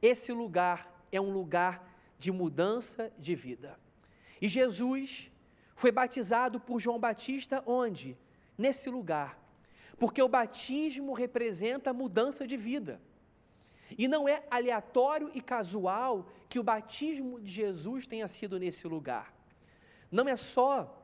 Esse 0.00 0.32
lugar 0.32 0.93
é 1.16 1.20
um 1.20 1.30
lugar 1.30 1.88
de 2.18 2.30
mudança 2.32 3.12
de 3.18 3.34
vida. 3.34 3.78
E 4.40 4.48
Jesus 4.48 5.30
foi 5.74 5.90
batizado 5.90 6.60
por 6.60 6.80
João 6.80 6.98
Batista 6.98 7.62
onde? 7.66 8.16
Nesse 8.56 8.88
lugar. 8.90 9.38
Porque 9.98 10.22
o 10.22 10.28
batismo 10.28 11.12
representa 11.12 11.92
mudança 11.92 12.46
de 12.46 12.56
vida. 12.56 13.00
E 13.96 14.08
não 14.08 14.28
é 14.28 14.42
aleatório 14.50 15.30
e 15.34 15.40
casual 15.40 16.28
que 16.48 16.58
o 16.58 16.62
batismo 16.64 17.40
de 17.40 17.52
Jesus 17.52 18.06
tenha 18.06 18.26
sido 18.26 18.58
nesse 18.58 18.86
lugar. 18.88 19.32
Não 20.10 20.28
é 20.28 20.36
só 20.36 21.02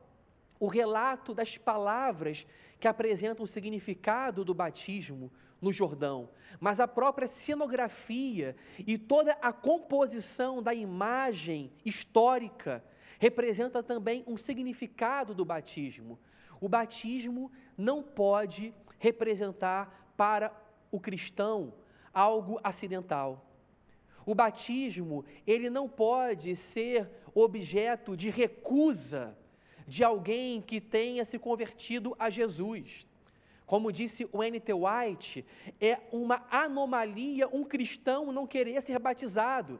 o 0.59 0.67
relato 0.67 1.33
das 1.33 1.57
palavras 1.57 2.45
que 2.79 2.87
apresentam 2.87 3.43
o 3.43 3.47
significado 3.47 4.43
do 4.43 4.53
batismo 4.53 5.31
no 5.61 5.71
Jordão, 5.71 6.29
mas 6.59 6.79
a 6.79 6.87
própria 6.87 7.27
cenografia 7.27 8.55
e 8.79 8.97
toda 8.97 9.33
a 9.33 9.53
composição 9.53 10.61
da 10.61 10.73
imagem 10.73 11.71
histórica 11.85 12.83
representa 13.19 13.83
também 13.83 14.23
um 14.25 14.35
significado 14.35 15.35
do 15.35 15.45
batismo. 15.45 16.19
O 16.59 16.67
batismo 16.67 17.51
não 17.77 18.01
pode 18.01 18.73
representar 18.97 20.13
para 20.17 20.51
o 20.91 20.99
cristão 20.99 21.73
algo 22.13 22.59
acidental. 22.63 23.45
O 24.25 24.35
batismo, 24.35 25.25
ele 25.45 25.69
não 25.69 25.87
pode 25.87 26.55
ser 26.55 27.09
objeto 27.33 28.15
de 28.15 28.29
recusa 28.29 29.37
de 29.87 30.03
alguém 30.03 30.61
que 30.61 30.79
tenha 30.79 31.25
se 31.25 31.39
convertido 31.39 32.15
a 32.19 32.29
Jesus. 32.29 33.07
Como 33.71 33.89
disse 33.89 34.27
o 34.33 34.43
N.T. 34.43 34.73
White, 34.73 35.45
é 35.79 35.97
uma 36.11 36.45
anomalia 36.51 37.47
um 37.47 37.63
cristão 37.63 38.29
não 38.29 38.45
querer 38.45 38.81
ser 38.81 38.99
batizado, 38.99 39.79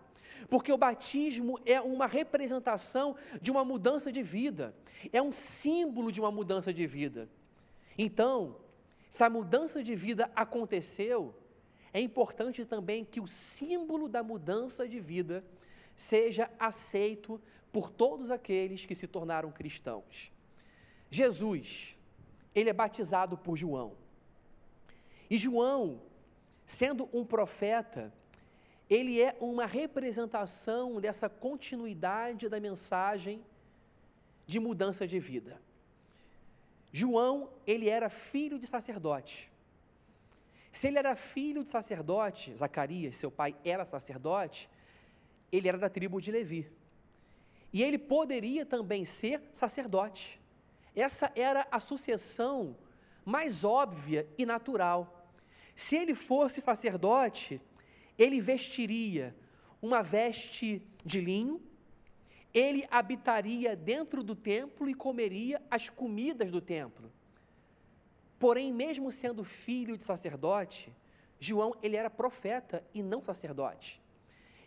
porque 0.49 0.71
o 0.71 0.77
batismo 0.77 1.59
é 1.65 1.81
uma 1.81 2.07
representação 2.07 3.17
de 3.41 3.51
uma 3.51 3.65
mudança 3.65 4.09
de 4.09 4.23
vida, 4.23 4.73
é 5.11 5.21
um 5.21 5.33
símbolo 5.33 6.09
de 6.09 6.21
uma 6.21 6.31
mudança 6.31 6.71
de 6.71 6.87
vida. 6.87 7.29
Então, 7.97 8.55
se 9.09 9.25
a 9.25 9.29
mudança 9.29 9.83
de 9.83 9.93
vida 9.93 10.31
aconteceu, 10.33 11.35
é 11.91 11.99
importante 11.99 12.63
também 12.63 13.03
que 13.03 13.19
o 13.19 13.27
símbolo 13.27 14.07
da 14.07 14.23
mudança 14.23 14.87
de 14.87 15.01
vida 15.01 15.43
seja 15.97 16.49
aceito 16.57 17.41
por 17.73 17.89
todos 17.89 18.31
aqueles 18.31 18.85
que 18.85 18.95
se 18.95 19.05
tornaram 19.05 19.51
cristãos. 19.51 20.31
Jesus, 21.09 21.97
ele 22.53 22.69
é 22.69 22.73
batizado 22.73 23.37
por 23.37 23.55
João. 23.57 23.95
E 25.29 25.37
João, 25.37 26.01
sendo 26.65 27.09
um 27.13 27.23
profeta, 27.23 28.13
ele 28.89 29.21
é 29.21 29.37
uma 29.39 29.65
representação 29.65 30.99
dessa 30.99 31.29
continuidade 31.29 32.49
da 32.49 32.59
mensagem 32.59 33.41
de 34.45 34.59
mudança 34.59 35.07
de 35.07 35.17
vida. 35.17 35.61
João, 36.91 37.49
ele 37.65 37.87
era 37.87 38.09
filho 38.09 38.59
de 38.59 38.67
sacerdote. 38.67 39.49
Se 40.73 40.87
ele 40.87 40.97
era 40.97 41.15
filho 41.15 41.63
de 41.63 41.69
sacerdote, 41.69 42.53
Zacarias, 42.53 43.15
seu 43.15 43.31
pai, 43.31 43.55
era 43.63 43.85
sacerdote, 43.85 44.69
ele 45.49 45.69
era 45.69 45.77
da 45.77 45.89
tribo 45.89 46.19
de 46.19 46.31
Levi. 46.31 46.69
E 47.71 47.81
ele 47.81 47.97
poderia 47.97 48.65
também 48.65 49.05
ser 49.05 49.41
sacerdote. 49.53 50.40
Essa 50.95 51.31
era 51.35 51.67
a 51.71 51.79
sucessão 51.79 52.75
mais 53.25 53.63
óbvia 53.63 54.27
e 54.37 54.45
natural. 54.45 55.29
Se 55.75 55.95
ele 55.95 56.13
fosse 56.13 56.59
sacerdote, 56.61 57.61
ele 58.17 58.41
vestiria 58.41 59.35
uma 59.81 60.01
veste 60.01 60.81
de 61.03 61.21
linho, 61.21 61.61
ele 62.53 62.85
habitaria 62.91 63.75
dentro 63.75 64.21
do 64.23 64.35
templo 64.35 64.89
e 64.89 64.93
comeria 64.93 65.61
as 65.71 65.89
comidas 65.89 66.51
do 66.51 66.59
templo. 66.59 67.11
Porém, 68.37 68.73
mesmo 68.73 69.11
sendo 69.11 69.43
filho 69.43 69.97
de 69.97 70.03
sacerdote, 70.03 70.93
João 71.39 71.75
ele 71.81 71.95
era 71.95 72.09
profeta 72.09 72.83
e 72.93 73.01
não 73.01 73.23
sacerdote. 73.23 74.01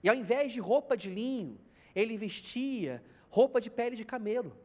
E 0.02 0.08
ao 0.08 0.14
invés 0.14 0.52
de 0.52 0.60
roupa 0.60 0.96
de 0.96 1.10
linho, 1.10 1.60
ele 1.94 2.16
vestia 2.16 3.02
roupa 3.28 3.60
de 3.60 3.70
pele 3.70 3.96
de 3.96 4.04
camelo. 4.04 4.56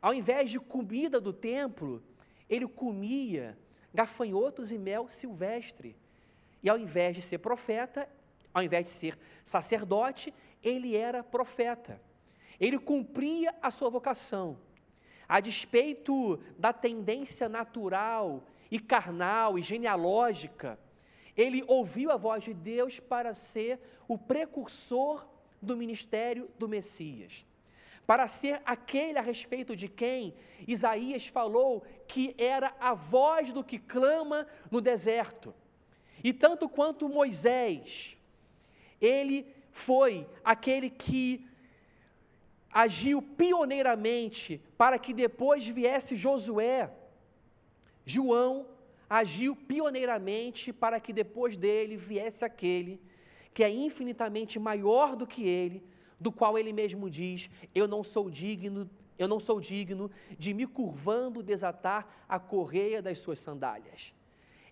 Ao 0.00 0.14
invés 0.14 0.50
de 0.50 0.58
comida 0.58 1.20
do 1.20 1.32
templo, 1.32 2.02
ele 2.48 2.66
comia 2.66 3.58
gafanhotos 3.92 4.72
e 4.72 4.78
mel 4.78 5.08
silvestre. 5.08 5.96
E 6.62 6.68
ao 6.68 6.78
invés 6.78 7.16
de 7.16 7.22
ser 7.22 7.38
profeta, 7.38 8.08
ao 8.52 8.62
invés 8.62 8.84
de 8.84 8.90
ser 8.90 9.18
sacerdote, 9.44 10.32
ele 10.62 10.96
era 10.96 11.22
profeta. 11.22 12.00
Ele 12.58 12.78
cumpria 12.78 13.54
a 13.62 13.70
sua 13.70 13.88
vocação 13.88 14.58
a 15.30 15.38
despeito 15.38 16.40
da 16.58 16.72
tendência 16.72 17.48
natural 17.48 18.42
e 18.68 18.80
carnal 18.80 19.56
e 19.56 19.62
genealógica, 19.62 20.76
ele 21.36 21.62
ouviu 21.68 22.10
a 22.10 22.16
voz 22.16 22.42
de 22.42 22.52
Deus 22.52 22.98
para 22.98 23.32
ser 23.32 23.78
o 24.08 24.18
precursor 24.18 25.24
do 25.62 25.76
ministério 25.76 26.50
do 26.58 26.68
Messias. 26.68 27.46
Para 28.06 28.26
ser 28.26 28.60
aquele 28.64 29.18
a 29.18 29.22
respeito 29.22 29.76
de 29.76 29.88
quem 29.88 30.34
Isaías 30.66 31.26
falou 31.26 31.84
que 32.06 32.34
era 32.36 32.74
a 32.80 32.92
voz 32.94 33.52
do 33.52 33.62
que 33.62 33.78
clama 33.78 34.46
no 34.70 34.80
deserto. 34.80 35.54
E 36.22 36.32
tanto 36.32 36.68
quanto 36.68 37.08
Moisés, 37.08 38.18
ele 39.00 39.46
foi 39.70 40.28
aquele 40.44 40.90
que 40.90 41.46
agiu 42.72 43.22
pioneiramente 43.22 44.62
para 44.76 44.98
que 44.98 45.14
depois 45.14 45.66
viesse 45.66 46.16
Josué. 46.16 46.90
João 48.04 48.66
agiu 49.08 49.56
pioneiramente 49.56 50.72
para 50.72 51.00
que 51.00 51.12
depois 51.12 51.56
dele 51.56 51.96
viesse 51.96 52.44
aquele 52.44 53.00
que 53.52 53.64
é 53.64 53.68
infinitamente 53.68 54.58
maior 54.58 55.16
do 55.16 55.26
que 55.26 55.46
ele, 55.46 55.82
do 56.20 56.30
qual 56.30 56.58
ele 56.58 56.72
mesmo 56.72 57.08
diz: 57.08 57.50
Eu 57.74 57.88
não 57.88 58.04
sou 58.04 58.30
digno, 58.30 58.88
eu 59.18 59.26
não 59.26 59.40
sou 59.40 59.58
digno 59.58 60.10
de 60.38 60.54
me 60.54 60.66
curvando 60.66 61.42
desatar 61.42 62.24
a 62.28 62.38
correia 62.38 63.02
das 63.02 63.18
suas 63.18 63.40
sandálias. 63.40 64.14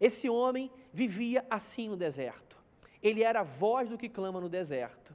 Esse 0.00 0.28
homem 0.28 0.70
vivia 0.92 1.44
assim 1.50 1.88
no 1.88 1.96
deserto. 1.96 2.56
Ele 3.02 3.22
era 3.22 3.40
a 3.40 3.44
voz 3.44 3.88
do 3.88 3.98
que 3.98 4.08
clama 4.08 4.40
no 4.40 4.48
deserto 4.48 5.14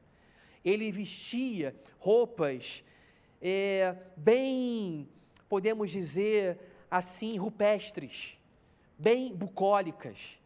ele 0.63 0.91
vestia 0.91 1.75
roupas 1.99 2.83
é, 3.41 3.95
bem, 4.15 5.07
podemos 5.49 5.91
dizer 5.91 6.57
assim, 6.89 7.37
rupestres, 7.37 8.39
bem 8.97 9.35
bucólicas. 9.35 10.39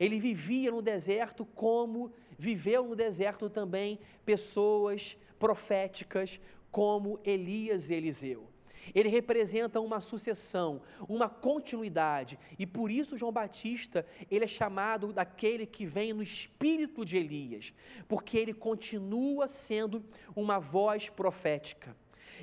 Ele 0.00 0.18
vivia 0.18 0.70
no 0.70 0.80
deserto 0.80 1.44
como 1.44 2.10
viveu 2.38 2.84
no 2.84 2.96
deserto 2.96 3.50
também 3.50 3.98
pessoas 4.24 5.18
proféticas 5.38 6.40
como 6.70 7.18
Elias 7.24 7.90
e 7.90 7.94
Eliseu. 7.94 8.48
Ele 8.94 9.08
representa 9.08 9.80
uma 9.80 10.00
sucessão, 10.00 10.80
uma 11.08 11.28
continuidade, 11.28 12.38
e 12.58 12.66
por 12.66 12.90
isso 12.90 13.16
João 13.16 13.32
Batista, 13.32 14.06
ele 14.30 14.44
é 14.44 14.48
chamado 14.48 15.12
daquele 15.12 15.66
que 15.66 15.84
vem 15.84 16.12
no 16.12 16.22
espírito 16.22 17.04
de 17.04 17.16
Elias, 17.16 17.74
porque 18.06 18.38
ele 18.38 18.54
continua 18.54 19.48
sendo 19.48 20.04
uma 20.34 20.58
voz 20.58 21.08
profética. 21.08 21.96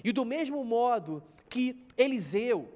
E 0.03 0.11
do 0.11 0.25
mesmo 0.25 0.63
modo 0.63 1.23
que 1.49 1.85
Eliseu, 1.97 2.71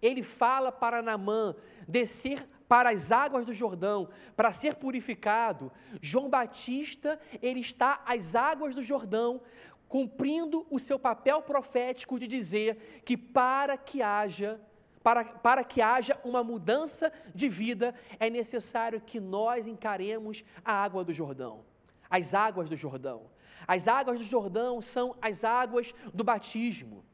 ele 0.00 0.22
fala 0.22 0.72
para 0.72 1.02
Namã 1.02 1.54
descer 1.86 2.48
para 2.72 2.88
as 2.88 3.12
águas 3.12 3.44
do 3.44 3.52
Jordão, 3.52 4.08
para 4.34 4.50
ser 4.50 4.76
purificado. 4.76 5.70
João 6.00 6.30
Batista, 6.30 7.20
ele 7.42 7.60
está 7.60 8.02
às 8.06 8.34
águas 8.34 8.74
do 8.74 8.82
Jordão, 8.82 9.42
cumprindo 9.86 10.66
o 10.70 10.78
seu 10.78 10.98
papel 10.98 11.42
profético 11.42 12.18
de 12.18 12.26
dizer 12.26 13.02
que 13.04 13.14
para 13.14 13.76
que 13.76 14.00
haja 14.00 14.58
para, 15.02 15.22
para 15.22 15.62
que 15.64 15.82
haja 15.82 16.18
uma 16.24 16.42
mudança 16.42 17.12
de 17.34 17.46
vida, 17.46 17.94
é 18.18 18.30
necessário 18.30 19.02
que 19.02 19.20
nós 19.20 19.66
encaremos 19.66 20.42
a 20.64 20.72
água 20.72 21.04
do 21.04 21.12
Jordão, 21.12 21.66
as 22.08 22.32
águas 22.32 22.70
do 22.70 22.76
Jordão. 22.76 23.30
As 23.68 23.86
águas 23.86 24.18
do 24.18 24.24
Jordão 24.24 24.80
são 24.80 25.14
as 25.20 25.44
águas 25.44 25.94
do 26.14 26.24
batismo. 26.24 27.04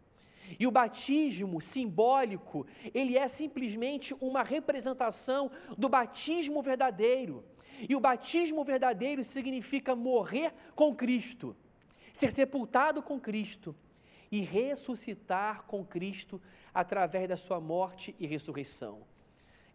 E 0.58 0.66
o 0.66 0.70
batismo 0.70 1.60
simbólico, 1.60 2.66
ele 2.94 3.18
é 3.18 3.26
simplesmente 3.26 4.14
uma 4.20 4.42
representação 4.42 5.50
do 5.76 5.88
batismo 5.88 6.62
verdadeiro. 6.62 7.44
E 7.88 7.94
o 7.94 8.00
batismo 8.00 8.64
verdadeiro 8.64 9.24
significa 9.24 9.94
morrer 9.94 10.52
com 10.74 10.94
Cristo, 10.94 11.56
ser 12.12 12.32
sepultado 12.32 13.02
com 13.02 13.18
Cristo 13.18 13.74
e 14.30 14.40
ressuscitar 14.40 15.64
com 15.64 15.84
Cristo 15.84 16.40
através 16.72 17.28
da 17.28 17.36
sua 17.36 17.60
morte 17.60 18.14
e 18.18 18.26
ressurreição. 18.26 19.02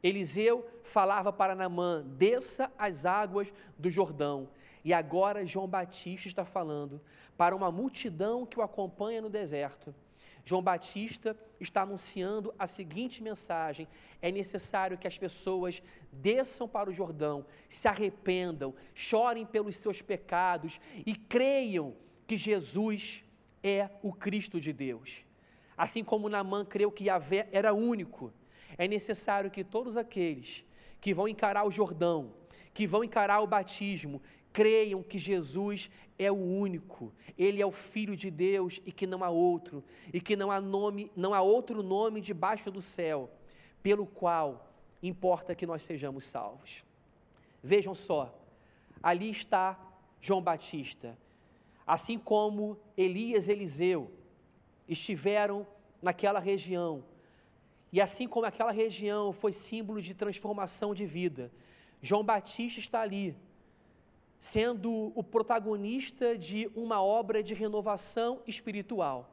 Eliseu 0.01 0.67
falava 0.83 1.31
para 1.31 1.55
Namã: 1.55 2.03
desça 2.05 2.71
as 2.77 3.05
águas 3.05 3.53
do 3.77 3.89
Jordão. 3.89 4.49
E 4.83 4.93
agora 4.93 5.45
João 5.45 5.65
Batista 5.65 6.27
está 6.27 6.43
falando 6.43 7.01
para 7.37 7.55
uma 7.55 7.71
multidão 7.71 8.45
que 8.45 8.59
o 8.59 8.61
acompanha 8.61 9.21
no 9.21 9.29
deserto. 9.29 9.95
João 10.43 10.61
Batista 10.61 11.37
está 11.59 11.83
anunciando 11.83 12.53
a 12.59 12.67
seguinte 12.67 13.23
mensagem: 13.23 13.87
é 14.21 14.31
necessário 14.31 14.97
que 14.97 15.07
as 15.07 15.17
pessoas 15.17 15.81
desçam 16.11 16.67
para 16.67 16.89
o 16.89 16.93
Jordão, 16.93 17.45
se 17.69 17.87
arrependam, 17.87 18.75
chorem 18.93 19.45
pelos 19.45 19.77
seus 19.77 20.01
pecados 20.01 20.79
e 21.05 21.15
creiam 21.15 21.95
que 22.27 22.35
Jesus 22.35 23.23
é 23.63 23.89
o 24.01 24.11
Cristo 24.11 24.59
de 24.59 24.73
Deus. 24.73 25.23
Assim 25.77 26.03
como 26.03 26.29
Naamã 26.29 26.65
creu 26.65 26.91
que 26.91 27.05
Yahvé 27.05 27.47
era 27.51 27.73
único, 27.73 28.33
é 28.77 28.87
necessário 28.87 29.49
que 29.49 29.63
todos 29.63 29.97
aqueles 29.97 30.65
que 30.99 31.13
vão 31.13 31.27
encarar 31.27 31.65
o 31.65 31.71
Jordão, 31.71 32.33
que 32.73 32.85
vão 32.87 33.03
encarar 33.03 33.39
o 33.41 33.47
batismo, 33.47 34.21
creiam 34.53 35.01
que 35.01 35.17
Jesus 35.17 35.89
é 36.17 36.31
o 36.31 36.35
único, 36.35 37.11
ele 37.37 37.61
é 37.61 37.65
o 37.65 37.71
filho 37.71 38.15
de 38.15 38.29
Deus 38.29 38.79
e 38.85 38.91
que 38.91 39.07
não 39.07 39.23
há 39.23 39.29
outro, 39.29 39.83
e 40.13 40.21
que 40.21 40.35
não 40.35 40.51
há 40.51 40.61
nome, 40.61 41.11
não 41.15 41.33
há 41.33 41.41
outro 41.41 41.81
nome 41.81 42.21
debaixo 42.21 42.69
do 42.69 42.79
céu 42.79 43.29
pelo 43.81 44.05
qual 44.05 44.71
importa 45.01 45.55
que 45.55 45.65
nós 45.65 45.83
sejamos 45.83 46.23
salvos. 46.25 46.85
Vejam 47.61 47.95
só, 47.95 48.33
ali 49.01 49.29
está 49.29 49.77
João 50.21 50.41
Batista, 50.41 51.17
assim 51.85 52.17
como 52.17 52.77
Elias 52.95 53.47
e 53.47 53.51
Eliseu 53.51 54.09
estiveram 54.87 55.67
naquela 56.01 56.39
região, 56.39 57.03
e 57.91 57.99
assim 58.01 58.27
como 58.27 58.45
aquela 58.45 58.71
região 58.71 59.33
foi 59.33 59.51
símbolo 59.51 60.01
de 60.01 60.13
transformação 60.13 60.93
de 60.93 61.05
vida, 61.05 61.51
João 62.01 62.23
Batista 62.23 62.79
está 62.79 63.01
ali, 63.01 63.35
sendo 64.43 65.13
o 65.15 65.23
protagonista 65.23 66.37
de 66.37 66.69
uma 66.75 67.01
obra 67.01 67.41
de 67.41 67.53
renovação 67.53 68.41
espiritual, 68.45 69.29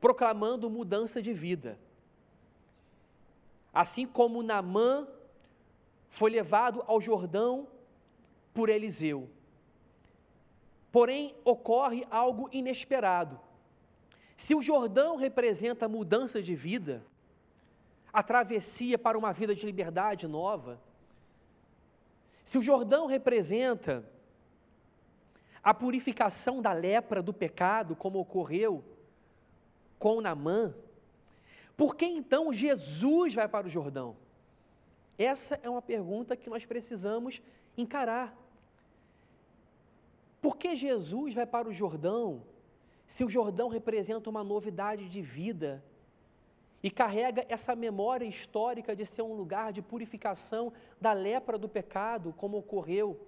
proclamando 0.00 0.68
mudança 0.68 1.22
de 1.22 1.32
vida. 1.32 1.78
Assim 3.72 4.04
como 4.04 4.42
Namã 4.42 5.06
foi 6.08 6.28
levado 6.32 6.82
ao 6.88 7.00
Jordão 7.00 7.68
por 8.52 8.68
Eliseu. 8.68 9.30
Porém, 10.90 11.32
ocorre 11.44 12.04
algo 12.10 12.48
inesperado. 12.50 13.38
Se 14.36 14.56
o 14.56 14.62
Jordão 14.70 15.14
representa 15.14 15.88
mudança 15.88 16.42
de 16.42 16.56
vida, 16.56 17.06
a 18.12 18.24
travessia 18.24 18.98
para 18.98 19.16
uma 19.16 19.32
vida 19.32 19.54
de 19.54 19.64
liberdade 19.64 20.26
nova, 20.26 20.80
se 22.44 22.58
o 22.58 22.62
Jordão 22.62 23.06
representa 23.06 24.04
a 25.62 25.72
purificação 25.72 26.60
da 26.60 26.74
lepra 26.74 27.22
do 27.22 27.32
pecado, 27.32 27.96
como 27.96 28.18
ocorreu 28.18 28.84
com 29.98 30.20
Namã, 30.20 30.74
por 31.74 31.96
que 31.96 32.04
então 32.04 32.52
Jesus 32.52 33.34
vai 33.34 33.48
para 33.48 33.66
o 33.66 33.70
Jordão? 33.70 34.14
Essa 35.16 35.58
é 35.62 35.70
uma 35.70 35.80
pergunta 35.80 36.36
que 36.36 36.50
nós 36.50 36.66
precisamos 36.66 37.40
encarar. 37.78 38.36
Por 40.42 40.58
que 40.58 40.76
Jesus 40.76 41.34
vai 41.34 41.46
para 41.46 41.66
o 41.66 41.72
Jordão, 41.72 42.42
se 43.06 43.24
o 43.24 43.30
Jordão 43.30 43.68
representa 43.68 44.28
uma 44.28 44.44
novidade 44.44 45.08
de 45.08 45.22
vida 45.22 45.82
e 46.84 46.90
carrega 46.90 47.46
essa 47.48 47.74
memória 47.74 48.26
histórica 48.26 48.94
de 48.94 49.06
ser 49.06 49.22
um 49.22 49.32
lugar 49.32 49.72
de 49.72 49.80
purificação 49.80 50.70
da 51.00 51.14
lepra 51.14 51.56
do 51.56 51.66
pecado, 51.66 52.34
como 52.36 52.58
ocorreu 52.58 53.18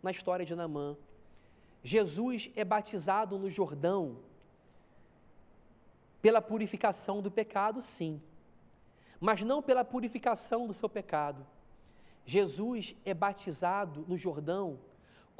na 0.00 0.12
história 0.12 0.46
de 0.46 0.54
Namã? 0.54 0.96
Jesus 1.82 2.52
é 2.54 2.64
batizado 2.64 3.36
no 3.36 3.50
Jordão 3.50 4.20
pela 6.22 6.40
purificação 6.40 7.20
do 7.20 7.32
pecado, 7.32 7.82
sim, 7.82 8.22
mas 9.18 9.42
não 9.42 9.60
pela 9.60 9.84
purificação 9.84 10.68
do 10.68 10.72
seu 10.72 10.88
pecado. 10.88 11.44
Jesus 12.24 12.94
é 13.04 13.12
batizado 13.12 14.04
no 14.06 14.16
Jordão 14.16 14.78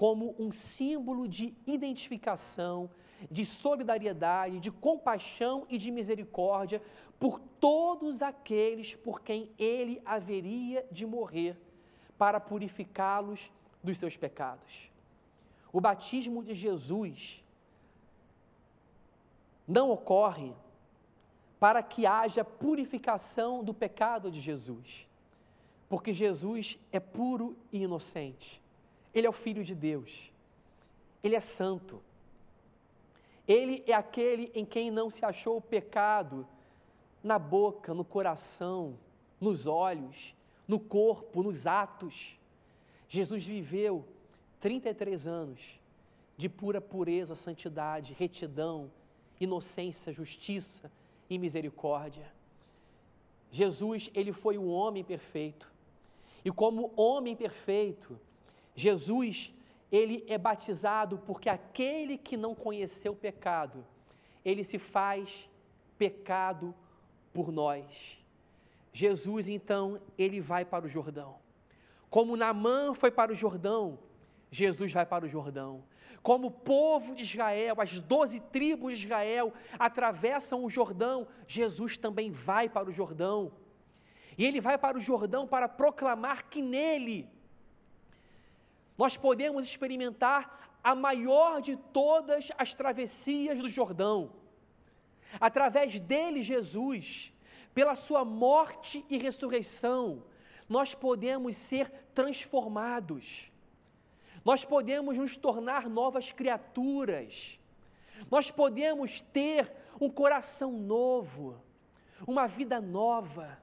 como 0.00 0.34
um 0.38 0.50
símbolo 0.50 1.28
de 1.28 1.54
identificação, 1.66 2.88
de 3.30 3.44
solidariedade, 3.44 4.58
de 4.58 4.70
compaixão 4.70 5.66
e 5.68 5.76
de 5.76 5.90
misericórdia 5.90 6.80
por 7.18 7.38
todos 7.38 8.22
aqueles 8.22 8.94
por 8.94 9.20
quem 9.20 9.50
ele 9.58 10.00
haveria 10.02 10.86
de 10.90 11.04
morrer 11.04 11.54
para 12.16 12.40
purificá-los 12.40 13.52
dos 13.84 13.98
seus 13.98 14.16
pecados. 14.16 14.90
O 15.70 15.82
batismo 15.82 16.42
de 16.42 16.54
Jesus 16.54 17.44
não 19.68 19.90
ocorre 19.90 20.54
para 21.58 21.82
que 21.82 22.06
haja 22.06 22.42
purificação 22.42 23.62
do 23.62 23.74
pecado 23.74 24.30
de 24.30 24.40
Jesus, 24.40 25.06
porque 25.90 26.10
Jesus 26.10 26.78
é 26.90 26.98
puro 26.98 27.54
e 27.70 27.82
inocente. 27.82 28.62
Ele 29.14 29.26
é 29.26 29.30
o 29.30 29.32
Filho 29.32 29.64
de 29.64 29.74
Deus. 29.74 30.32
Ele 31.22 31.34
é 31.34 31.40
santo. 31.40 32.02
Ele 33.46 33.82
é 33.86 33.92
aquele 33.92 34.50
em 34.54 34.64
quem 34.64 34.90
não 34.90 35.10
se 35.10 35.24
achou 35.24 35.56
o 35.56 35.60
pecado 35.60 36.46
na 37.22 37.38
boca, 37.38 37.92
no 37.92 38.04
coração, 38.04 38.98
nos 39.40 39.66
olhos, 39.66 40.34
no 40.66 40.78
corpo, 40.78 41.42
nos 41.42 41.66
atos. 41.66 42.38
Jesus 43.08 43.44
viveu 43.44 44.06
33 44.60 45.26
anos 45.26 45.80
de 46.36 46.48
pura 46.48 46.80
pureza, 46.80 47.34
santidade, 47.34 48.14
retidão, 48.14 48.90
inocência, 49.40 50.12
justiça 50.12 50.90
e 51.28 51.38
misericórdia. 51.38 52.32
Jesus, 53.50 54.10
ele 54.14 54.32
foi 54.32 54.56
o 54.56 54.68
homem 54.68 55.02
perfeito. 55.02 55.70
E 56.44 56.50
como 56.50 56.92
homem 56.96 57.34
perfeito, 57.34 58.18
Jesus, 58.74 59.54
ele 59.90 60.24
é 60.28 60.38
batizado 60.38 61.18
porque 61.18 61.48
aquele 61.48 62.16
que 62.16 62.36
não 62.36 62.54
conheceu 62.54 63.14
pecado, 63.14 63.86
ele 64.44 64.64
se 64.64 64.78
faz 64.78 65.50
pecado 65.98 66.74
por 67.32 67.52
nós. 67.52 68.24
Jesus, 68.92 69.48
então, 69.48 70.00
ele 70.18 70.40
vai 70.40 70.64
para 70.64 70.86
o 70.86 70.88
Jordão. 70.88 71.36
Como 72.08 72.36
Naamã 72.36 72.94
foi 72.94 73.10
para 73.10 73.32
o 73.32 73.36
Jordão, 73.36 73.98
Jesus 74.50 74.92
vai 74.92 75.06
para 75.06 75.26
o 75.26 75.28
Jordão. 75.28 75.84
Como 76.22 76.48
o 76.48 76.50
povo 76.50 77.14
de 77.14 77.22
Israel, 77.22 77.80
as 77.80 78.00
doze 78.00 78.40
tribos 78.40 78.98
de 78.98 79.06
Israel 79.06 79.52
atravessam 79.78 80.64
o 80.64 80.70
Jordão, 80.70 81.26
Jesus 81.46 81.96
também 81.96 82.30
vai 82.30 82.68
para 82.68 82.88
o 82.88 82.92
Jordão. 82.92 83.52
E 84.36 84.44
ele 84.44 84.60
vai 84.60 84.76
para 84.76 84.98
o 84.98 85.00
Jordão 85.00 85.46
para 85.46 85.68
proclamar 85.68 86.48
que 86.48 86.60
nele 86.60 87.28
nós 89.00 89.16
podemos 89.16 89.66
experimentar 89.66 90.76
a 90.84 90.94
maior 90.94 91.62
de 91.62 91.74
todas 91.74 92.52
as 92.58 92.74
travessias 92.74 93.58
do 93.58 93.66
Jordão. 93.66 94.30
Através 95.40 95.98
dele, 95.98 96.42
Jesus, 96.42 97.32
pela 97.72 97.94
sua 97.94 98.26
morte 98.26 99.02
e 99.08 99.16
ressurreição, 99.16 100.22
nós 100.68 100.94
podemos 100.94 101.56
ser 101.56 101.90
transformados. 102.12 103.50
Nós 104.44 104.66
podemos 104.66 105.16
nos 105.16 105.34
tornar 105.34 105.88
novas 105.88 106.30
criaturas. 106.30 107.58
Nós 108.30 108.50
podemos 108.50 109.22
ter 109.22 109.72
um 109.98 110.10
coração 110.10 110.72
novo, 110.72 111.58
uma 112.26 112.46
vida 112.46 112.82
nova. 112.82 113.62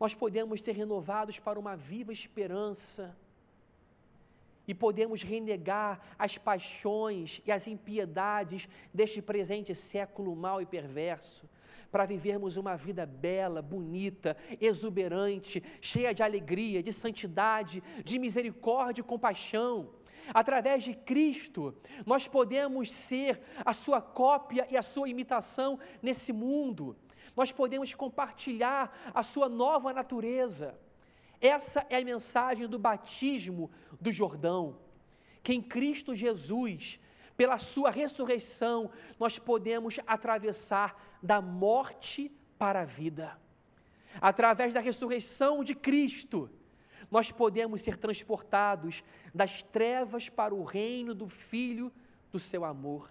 Nós 0.00 0.16
podemos 0.16 0.62
ser 0.62 0.72
renovados 0.72 1.38
para 1.38 1.60
uma 1.60 1.76
viva 1.76 2.10
esperança 2.10 3.16
e 4.66 4.74
podemos 4.74 5.22
renegar 5.22 6.00
as 6.18 6.38
paixões 6.38 7.40
e 7.46 7.52
as 7.52 7.66
impiedades 7.66 8.68
deste 8.92 9.20
presente 9.20 9.74
século 9.74 10.34
mau 10.34 10.60
e 10.60 10.66
perverso, 10.66 11.48
para 11.90 12.06
vivermos 12.06 12.56
uma 12.56 12.76
vida 12.76 13.06
bela, 13.06 13.62
bonita, 13.62 14.36
exuberante, 14.60 15.62
cheia 15.80 16.14
de 16.14 16.22
alegria, 16.22 16.82
de 16.82 16.92
santidade, 16.92 17.82
de 18.04 18.18
misericórdia 18.18 19.00
e 19.00 19.04
compaixão. 19.04 19.90
Através 20.32 20.84
de 20.84 20.94
Cristo, 20.94 21.74
nós 22.06 22.26
podemos 22.26 22.92
ser 22.92 23.40
a 23.64 23.72
sua 23.72 24.00
cópia 24.00 24.66
e 24.70 24.76
a 24.76 24.82
sua 24.82 25.08
imitação 25.08 25.78
nesse 26.02 26.32
mundo. 26.32 26.96
Nós 27.36 27.52
podemos 27.52 27.92
compartilhar 27.92 28.96
a 29.12 29.22
sua 29.22 29.48
nova 29.48 29.92
natureza. 29.92 30.78
Essa 31.40 31.86
é 31.90 31.96
a 31.96 32.04
mensagem 32.04 32.66
do 32.66 32.78
batismo 32.78 33.70
do 34.00 34.12
Jordão, 34.12 34.78
que 35.42 35.52
em 35.52 35.62
Cristo 35.62 36.14
Jesus, 36.14 37.00
pela 37.36 37.58
sua 37.58 37.90
ressurreição, 37.90 38.90
nós 39.18 39.38
podemos 39.38 39.98
atravessar 40.06 41.18
da 41.22 41.40
morte 41.40 42.30
para 42.58 42.82
a 42.82 42.84
vida. 42.84 43.38
Através 44.20 44.72
da 44.72 44.80
ressurreição 44.80 45.64
de 45.64 45.74
Cristo, 45.74 46.50
nós 47.10 47.30
podemos 47.30 47.82
ser 47.82 47.96
transportados 47.96 49.04
das 49.34 49.62
trevas 49.62 50.28
para 50.28 50.54
o 50.54 50.62
reino 50.62 51.14
do 51.14 51.28
Filho 51.28 51.92
do 52.32 52.38
seu 52.38 52.64
amor. 52.64 53.10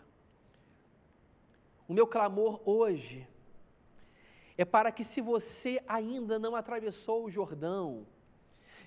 O 1.88 1.94
meu 1.94 2.08
clamor 2.08 2.62
hoje 2.66 3.28
é 4.58 4.66
para 4.66 4.92
que, 4.92 5.04
se 5.04 5.22
você 5.22 5.82
ainda 5.88 6.40
não 6.40 6.56
atravessou 6.56 7.26
o 7.26 7.32
Jordão, 7.32 8.06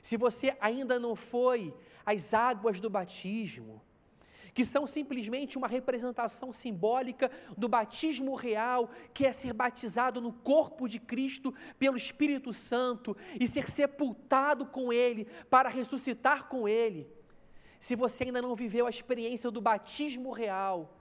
se 0.07 0.16
você 0.16 0.57
ainda 0.61 1.01
não 1.01 1.16
foi 1.16 1.75
às 2.05 2.33
águas 2.33 2.79
do 2.79 2.88
batismo, 2.88 3.83
que 4.55 4.64
são 4.64 4.87
simplesmente 4.87 5.59
uma 5.59 5.66
representação 5.66 6.53
simbólica 6.53 7.29
do 7.59 7.69
batismo 7.69 8.37
real, 8.37 8.88
que 9.12 9.27
é 9.27 9.33
ser 9.33 9.53
batizado 9.53 10.21
no 10.21 10.33
corpo 10.33 10.87
de 10.87 11.01
Cristo 11.01 11.53
pelo 11.77 11.97
Espírito 11.97 12.53
Santo 12.53 13.16
e 13.40 13.49
ser 13.49 13.69
sepultado 13.69 14.64
com 14.64 14.92
Ele 14.92 15.27
para 15.51 15.69
ressuscitar 15.69 16.47
com 16.47 16.69
Ele. 16.69 17.11
Se 17.81 17.97
você 17.97 18.23
ainda 18.23 18.40
não 18.40 18.55
viveu 18.55 18.87
a 18.87 18.90
experiência 18.90 19.51
do 19.51 19.61
batismo 19.61 20.31
real, 20.31 20.97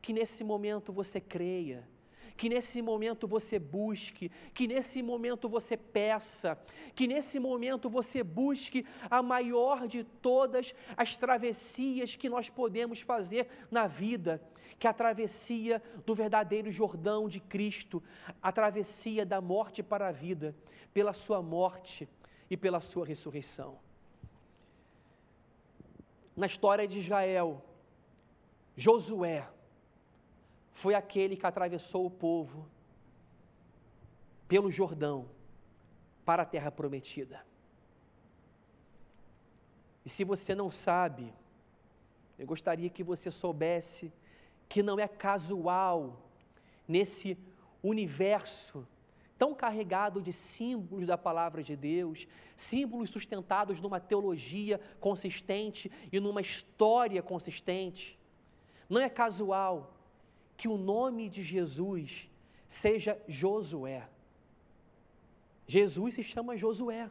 que 0.00 0.12
nesse 0.12 0.44
momento 0.44 0.92
você 0.92 1.20
creia 1.20 1.88
que 2.36 2.48
nesse 2.48 2.82
momento 2.82 3.28
você 3.28 3.58
busque, 3.58 4.30
que 4.52 4.66
nesse 4.66 5.02
momento 5.02 5.48
você 5.48 5.76
peça, 5.76 6.58
que 6.94 7.06
nesse 7.06 7.38
momento 7.38 7.88
você 7.88 8.22
busque 8.22 8.84
a 9.08 9.22
maior 9.22 9.86
de 9.86 10.02
todas 10.02 10.74
as 10.96 11.16
travessias 11.16 12.16
que 12.16 12.28
nós 12.28 12.50
podemos 12.50 13.00
fazer 13.00 13.48
na 13.70 13.86
vida, 13.86 14.42
que 14.78 14.86
é 14.86 14.90
a 14.90 14.94
travessia 14.94 15.80
do 16.04 16.14
verdadeiro 16.14 16.72
Jordão 16.72 17.28
de 17.28 17.38
Cristo, 17.38 18.02
a 18.42 18.50
travessia 18.50 19.24
da 19.24 19.40
morte 19.40 19.82
para 19.82 20.08
a 20.08 20.12
vida, 20.12 20.54
pela 20.92 21.12
sua 21.12 21.40
morte 21.40 22.08
e 22.50 22.56
pela 22.56 22.80
sua 22.80 23.06
ressurreição. 23.06 23.78
Na 26.36 26.46
história 26.46 26.86
de 26.88 26.98
Israel, 26.98 27.64
Josué, 28.76 29.48
foi 30.74 30.94
aquele 30.94 31.36
que 31.36 31.46
atravessou 31.46 32.04
o 32.04 32.10
povo 32.10 32.68
pelo 34.48 34.72
Jordão 34.72 35.30
para 36.24 36.42
a 36.42 36.46
terra 36.46 36.70
prometida. 36.70 37.46
E 40.04 40.08
se 40.08 40.24
você 40.24 40.52
não 40.52 40.70
sabe, 40.72 41.32
eu 42.36 42.46
gostaria 42.46 42.90
que 42.90 43.04
você 43.04 43.30
soubesse 43.30 44.12
que 44.68 44.82
não 44.82 44.98
é 44.98 45.06
casual 45.06 46.28
nesse 46.88 47.38
universo 47.80 48.86
tão 49.38 49.54
carregado 49.54 50.20
de 50.20 50.32
símbolos 50.32 51.06
da 51.06 51.16
palavra 51.16 51.62
de 51.62 51.76
Deus, 51.76 52.26
símbolos 52.56 53.10
sustentados 53.10 53.80
numa 53.80 54.00
teologia 54.00 54.80
consistente 54.98 55.90
e 56.10 56.18
numa 56.18 56.40
história 56.40 57.22
consistente. 57.22 58.18
Não 58.88 59.00
é 59.00 59.08
casual 59.08 59.93
que 60.64 60.68
o 60.68 60.78
nome 60.78 61.28
de 61.28 61.42
Jesus 61.42 62.26
seja 62.66 63.20
Josué. 63.28 64.08
Jesus 65.66 66.14
se 66.14 66.22
chama 66.22 66.56
Josué. 66.56 67.10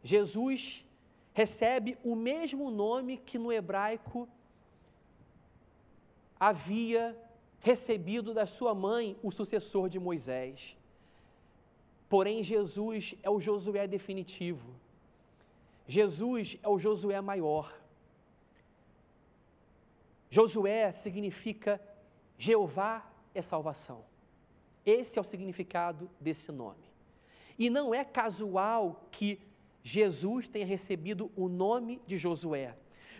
Jesus 0.00 0.86
recebe 1.32 1.98
o 2.04 2.14
mesmo 2.14 2.70
nome 2.70 3.16
que 3.16 3.36
no 3.36 3.50
hebraico 3.50 4.28
havia 6.38 7.20
recebido 7.58 8.32
da 8.32 8.46
sua 8.46 8.72
mãe 8.72 9.18
o 9.20 9.32
sucessor 9.32 9.88
de 9.88 9.98
Moisés. 9.98 10.78
Porém, 12.08 12.44
Jesus 12.44 13.16
é 13.24 13.28
o 13.28 13.40
Josué 13.40 13.88
definitivo. 13.88 14.72
Jesus 15.88 16.56
é 16.62 16.68
o 16.68 16.78
Josué 16.78 17.20
maior. 17.20 17.76
Josué 20.32 20.90
significa 20.92 21.78
Jeová 22.38 23.06
é 23.34 23.42
salvação. 23.42 24.02
Esse 24.82 25.18
é 25.18 25.20
o 25.20 25.24
significado 25.24 26.10
desse 26.18 26.50
nome. 26.50 26.90
E 27.58 27.68
não 27.68 27.94
é 27.94 28.02
casual 28.02 29.06
que 29.10 29.38
Jesus 29.82 30.48
tenha 30.48 30.64
recebido 30.64 31.30
o 31.36 31.50
nome 31.50 32.00
de 32.06 32.16
Josué, 32.16 32.74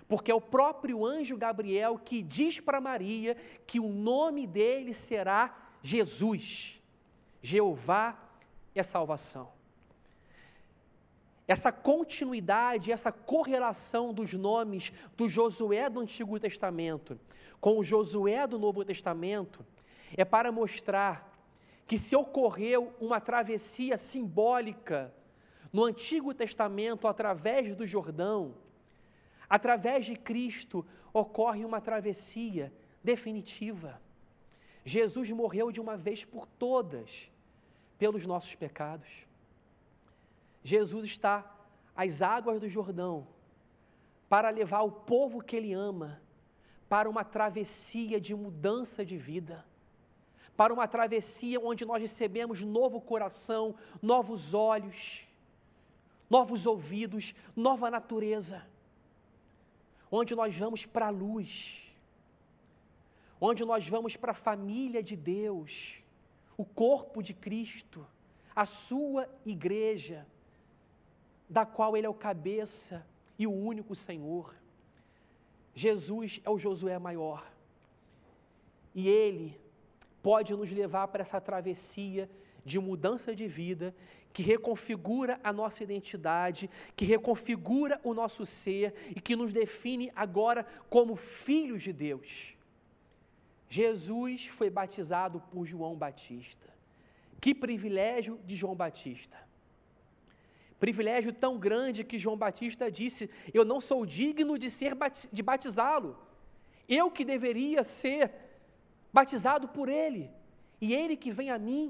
porque 0.09 0.31
é 0.31 0.35
o 0.35 0.41
próprio 0.41 1.05
anjo 1.05 1.37
Gabriel 1.37 1.99
que 1.99 2.23
diz 2.23 2.59
para 2.59 2.81
Maria 2.81 3.37
que 3.67 3.79
o 3.79 3.91
nome 3.91 4.47
dele 4.47 4.95
será 4.95 5.69
Jesus. 5.83 6.81
Jeová 7.43 8.19
é 8.75 8.83
salvação 8.83 9.53
essa 11.47 11.73
continuidade, 11.73 12.93
essa 12.93 13.11
correlação 13.11 14.13
dos 14.13 14.33
nomes 14.33 14.93
do 15.17 15.29
Josué 15.29 15.91
do 15.91 16.01
Antigo 16.01 16.39
Testamento 16.39 17.19
com 17.63 17.79
o 17.79 17.85
Josué 17.85 18.45
do 18.45 18.59
Novo 18.59 18.85
Testamento 18.85 19.65
é 20.17 20.25
para 20.25 20.51
mostrar 20.51 21.33
que 21.87 21.97
se 21.97 22.17
ocorreu 22.17 22.93
uma 23.01 23.21
travessia 23.21 23.97
simbólica 23.97 25.15
no 25.73 25.85
Antigo 25.85 26.35
Testamento 26.35 27.07
através 27.07 27.75
do 27.77 27.87
Jordão, 27.87 28.55
através 29.49 30.07
de 30.07 30.17
Cristo 30.17 30.85
ocorre 31.13 31.65
uma 31.65 31.81
travessia 31.81 32.73
definitiva. 33.03 34.03
Jesus 34.85 35.31
morreu 35.31 35.71
de 35.71 35.81
uma 35.81 35.97
vez 35.97 36.25
por 36.25 36.47
todas 36.47 37.31
pelos 37.97 38.27
nossos 38.27 38.57
pecados. 38.57 39.29
Jesus 40.63 41.05
está 41.05 41.45
às 41.95 42.23
águas 42.23 42.61
do 42.61 42.69
Jordão 42.69 43.27
para 44.29 44.51
levar 44.51 44.83
o 44.83 44.91
povo 44.91 45.43
que 45.43 45.57
ele 45.57 45.73
ama 45.73 46.23
para 46.89 47.09
uma 47.09 47.25
travessia 47.25 48.21
de 48.21 48.35
mudança 48.35 49.05
de 49.05 49.17
vida, 49.17 49.65
para 50.57 50.73
uma 50.73 50.87
travessia 50.87 51.59
onde 51.59 51.85
nós 51.85 52.01
recebemos 52.01 52.63
novo 52.63 53.01
coração, 53.01 53.75
novos 54.01 54.55
olhos, 54.55 55.27
novos 56.29 56.67
ouvidos, 56.67 57.35
nova 57.57 57.91
natureza, 57.91 58.67
onde 60.11 60.35
nós 60.35 60.57
vamos 60.57 60.87
para 60.87 61.07
a 61.07 61.11
luz, 61.11 61.93
onde 63.41 63.65
nós 63.65 63.89
vamos 63.89 64.17
para 64.17 64.33
a 64.33 64.35
família 64.35 65.03
de 65.03 65.17
Deus, 65.17 66.03
o 66.57 66.65
corpo 66.65 67.23
de 67.23 67.35
Cristo, 67.35 68.07
a 68.55 68.65
sua 68.65 69.29
igreja 69.45 70.27
da 71.53 71.67
qual 71.67 71.95
ele 71.97 72.07
é 72.07 72.11
o 72.11 72.15
cabeça 72.15 73.07
e 73.39 73.47
o 73.47 73.53
único 73.53 73.95
Senhor. 73.95 74.57
Jesus 75.75 76.41
é 76.43 76.49
o 76.49 76.57
Josué 76.57 76.99
maior. 76.99 77.47
E 78.95 79.07
ele 79.07 79.61
pode 80.23 80.55
nos 80.55 80.73
levar 80.73 81.09
para 81.09 81.21
essa 81.21 81.39
travessia 81.41 82.31
de 82.65 82.79
mudança 82.79 83.35
de 83.35 83.47
vida 83.47 83.95
que 84.33 84.43
reconfigura 84.43 85.39
a 85.45 85.53
nossa 85.53 85.83
identidade, 85.83 86.71
que 86.97 87.05
reconfigura 87.05 88.01
o 88.03 88.15
nosso 88.15 88.47
ser 88.47 88.95
e 89.15 89.21
que 89.21 89.37
nos 89.37 89.53
define 89.53 90.11
agora 90.17 90.65
como 90.89 91.17
filhos 91.17 91.83
de 91.83 91.93
Deus. 91.93 92.55
Jesus 93.69 94.47
foi 94.47 94.71
batizado 94.71 95.39
por 95.51 95.67
João 95.67 95.97
Batista. 95.97 96.73
Que 97.39 97.55
privilégio 97.55 98.41
de 98.47 98.57
João 98.57 98.75
Batista. 98.75 99.52
Privilégio 100.85 101.33
tão 101.33 101.57
grande 101.67 102.03
que 102.11 102.19
João 102.23 102.37
Batista 102.37 102.91
disse: 102.91 103.31
Eu 103.59 103.65
não 103.65 103.81
sou 103.89 104.05
digno 104.05 104.55
de 104.63 104.69
ser 104.69 104.93
de 105.37 105.43
batizá-lo. 105.51 106.13
Eu 106.89 107.05
que 107.17 107.25
deveria 107.25 107.83
ser 107.85 108.33
batizado 109.19 109.69
por 109.77 109.89
ele. 109.89 110.25
e 110.85 110.93
ele 110.93 111.17
que 111.25 111.31
vem 111.39 111.51
a 111.57 111.59
mim. 111.67 111.85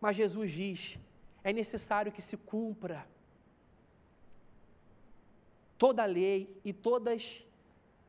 Mas 0.00 0.16
Jesus 0.16 0.50
diz: 0.60 0.98
é 1.44 1.52
necessário 1.52 2.10
que 2.16 2.22
se 2.28 2.36
cumpra 2.52 2.98
toda 5.82 6.02
a 6.02 6.06
lei 6.06 6.38
e 6.64 6.72
todas 6.72 7.46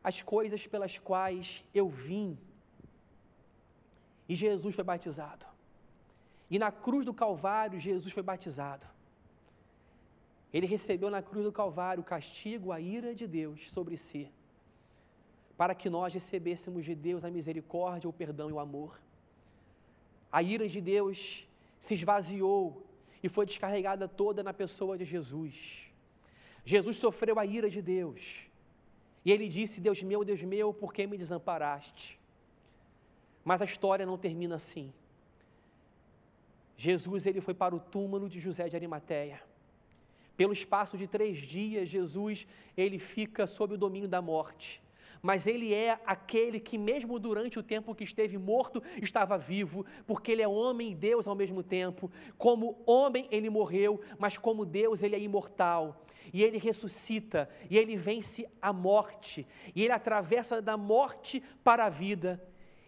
as 0.10 0.18
coisas 0.34 0.66
pelas 0.66 0.98
quais 1.10 1.64
eu 1.82 1.88
vim. 1.88 2.30
E 4.28 4.34
Jesus 4.34 4.74
foi 4.74 4.84
batizado. 4.84 5.46
E 6.50 6.58
na 6.58 6.72
cruz 6.72 7.06
do 7.06 7.14
Calvário, 7.14 7.80
Jesus 7.80 8.12
foi 8.12 8.24
batizado. 8.24 8.88
Ele 10.54 10.68
recebeu 10.68 11.10
na 11.10 11.22
cruz 11.22 11.46
do 11.46 11.52
Calvário 11.52 12.02
o 12.02 12.06
castigo, 12.06 12.72
a 12.72 12.80
ira 12.80 13.16
de 13.16 13.26
Deus 13.26 13.72
sobre 13.72 13.96
si, 13.96 14.30
para 15.56 15.74
que 15.74 15.90
nós 15.90 16.14
recebêssemos 16.14 16.84
de 16.84 16.94
Deus 16.94 17.24
a 17.24 17.32
misericórdia, 17.32 18.10
o 18.10 18.14
perdão 18.14 18.50
e 18.50 18.54
o 18.54 18.60
amor. 18.60 19.00
A 20.32 20.42
ira 20.42 20.68
de 20.68 20.82
Deus 20.82 21.48
se 21.80 21.94
esvaziou 21.94 22.86
e 23.24 23.30
foi 23.30 23.46
descarregada 23.46 24.08
toda 24.08 24.44
na 24.44 24.54
pessoa 24.54 24.98
de 24.98 25.06
Jesus. 25.06 25.92
Jesus 26.66 26.98
sofreu 26.98 27.40
a 27.40 27.46
ira 27.46 27.70
de 27.70 27.82
Deus. 27.82 28.48
E 29.24 29.32
ele 29.32 29.48
disse: 29.48 29.80
Deus 29.80 30.02
meu, 30.02 30.24
Deus 30.24 30.44
meu, 30.44 30.74
por 30.74 30.94
que 30.94 31.06
me 31.08 31.18
desamparaste? 31.18 32.20
Mas 33.44 33.62
a 33.62 33.66
história 33.66 34.06
não 34.06 34.18
termina 34.18 34.56
assim. 34.56 34.94
Jesus 36.76 37.26
ele 37.26 37.42
foi 37.42 37.54
para 37.54 37.76
o 37.76 37.80
túmulo 37.80 38.28
de 38.28 38.40
José 38.40 38.68
de 38.68 38.76
Arimateia. 38.76 39.42
Pelo 40.42 40.54
espaço 40.54 40.98
de 40.98 41.06
três 41.06 41.38
dias, 41.38 41.88
Jesus 41.88 42.48
ele 42.76 42.98
fica 42.98 43.46
sob 43.46 43.76
o 43.76 43.78
domínio 43.78 44.10
da 44.10 44.24
morte. 44.24 44.82
Mas 45.22 45.46
ele 45.46 45.72
é 45.72 46.00
aquele 46.04 46.60
que, 46.60 46.80
mesmo 46.80 47.20
durante 47.20 47.60
o 47.60 47.62
tempo 47.62 47.94
que 47.94 48.04
esteve 48.04 48.40
morto, 48.40 48.82
estava 49.00 49.38
vivo, 49.38 49.86
porque 50.08 50.32
ele 50.32 50.42
é 50.42 50.48
homem 50.48 50.94
e 50.94 50.96
Deus 50.96 51.28
ao 51.28 51.36
mesmo 51.36 51.62
tempo. 51.62 52.12
Como 52.40 52.82
homem, 52.88 53.28
ele 53.30 53.52
morreu, 53.52 54.02
mas 54.18 54.36
como 54.36 54.66
Deus, 54.66 55.04
ele 55.04 55.16
é 55.16 55.20
imortal. 55.20 56.04
E 56.34 56.42
ele 56.42 56.58
ressuscita, 56.58 57.48
e 57.70 57.78
ele 57.78 57.96
vence 57.96 58.50
a 58.60 58.74
morte, 58.74 59.46
e 59.76 59.84
ele 59.84 59.94
atravessa 59.94 60.60
da 60.60 60.76
morte 60.76 61.44
para 61.64 61.86
a 61.86 61.90
vida. 61.90 62.44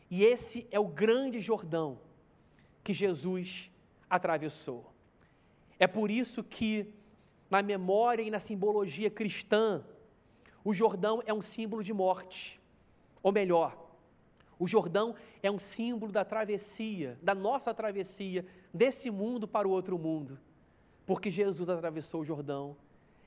E 0.10 0.24
esse 0.24 0.66
é 0.72 0.80
o 0.80 0.88
grande 0.88 1.40
Jordão 1.40 2.00
que 2.84 2.94
Jesus 2.94 3.70
atravessou. 4.10 4.92
É 5.78 5.86
por 5.86 6.10
isso 6.10 6.44
que, 6.44 6.92
na 7.54 7.62
memória 7.62 8.24
e 8.24 8.32
na 8.32 8.40
simbologia 8.40 9.12
cristã, 9.12 9.86
o 10.64 10.74
Jordão 10.74 11.22
é 11.24 11.32
um 11.32 11.42
símbolo 11.42 11.84
de 11.84 11.94
morte. 11.94 12.60
Ou 13.22 13.32
melhor, 13.32 13.78
o 14.58 14.68
Jordão 14.68 15.14
é 15.44 15.52
um 15.52 15.60
símbolo 15.60 16.12
da 16.12 16.26
travessia, 16.26 17.16
da 17.22 17.36
nossa 17.36 17.72
travessia 17.72 18.44
desse 18.74 19.12
mundo 19.12 19.48
para 19.48 19.68
o 19.68 19.72
outro 19.72 20.00
mundo. 20.00 20.40
Porque 21.06 21.30
Jesus 21.30 21.70
atravessou 21.70 22.22
o 22.22 22.26
Jordão, 22.26 22.76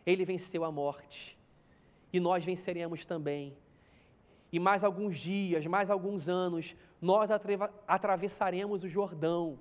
ele 0.05 0.25
venceu 0.25 0.65
a 0.65 0.73
morte. 0.73 1.39
E 2.12 2.19
nós 2.19 2.45
venceremos 2.45 3.07
também. 3.07 3.57
E 4.51 4.59
mais 4.59 4.83
alguns 4.83 5.21
dias, 5.21 5.65
mais 5.67 5.89
alguns 5.89 6.29
anos, 6.29 6.75
nós 7.01 7.31
atravessaremos 7.87 8.83
o 8.83 8.89
Jordão 8.89 9.57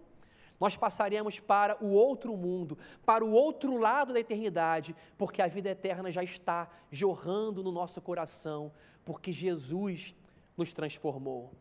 nós 0.60 0.76
passaremos 0.76 1.40
para 1.40 1.78
o 1.84 1.92
outro 1.92 2.36
mundo, 2.38 2.78
para 3.06 3.26
o 3.26 3.32
outro 3.32 3.78
lado 3.78 4.14
da 4.14 4.20
eternidade, 4.20 4.96
porque 5.18 5.42
a 5.42 5.48
vida 5.48 5.70
eterna 5.70 6.12
já 6.12 6.24
está 6.24 6.70
jorrando 6.90 7.62
no 7.62 7.72
nosso 7.72 8.02
coração, 8.02 8.72
porque 9.04 9.32
Jesus 9.32 10.16
nos 10.58 10.72
transformou. 10.72 11.52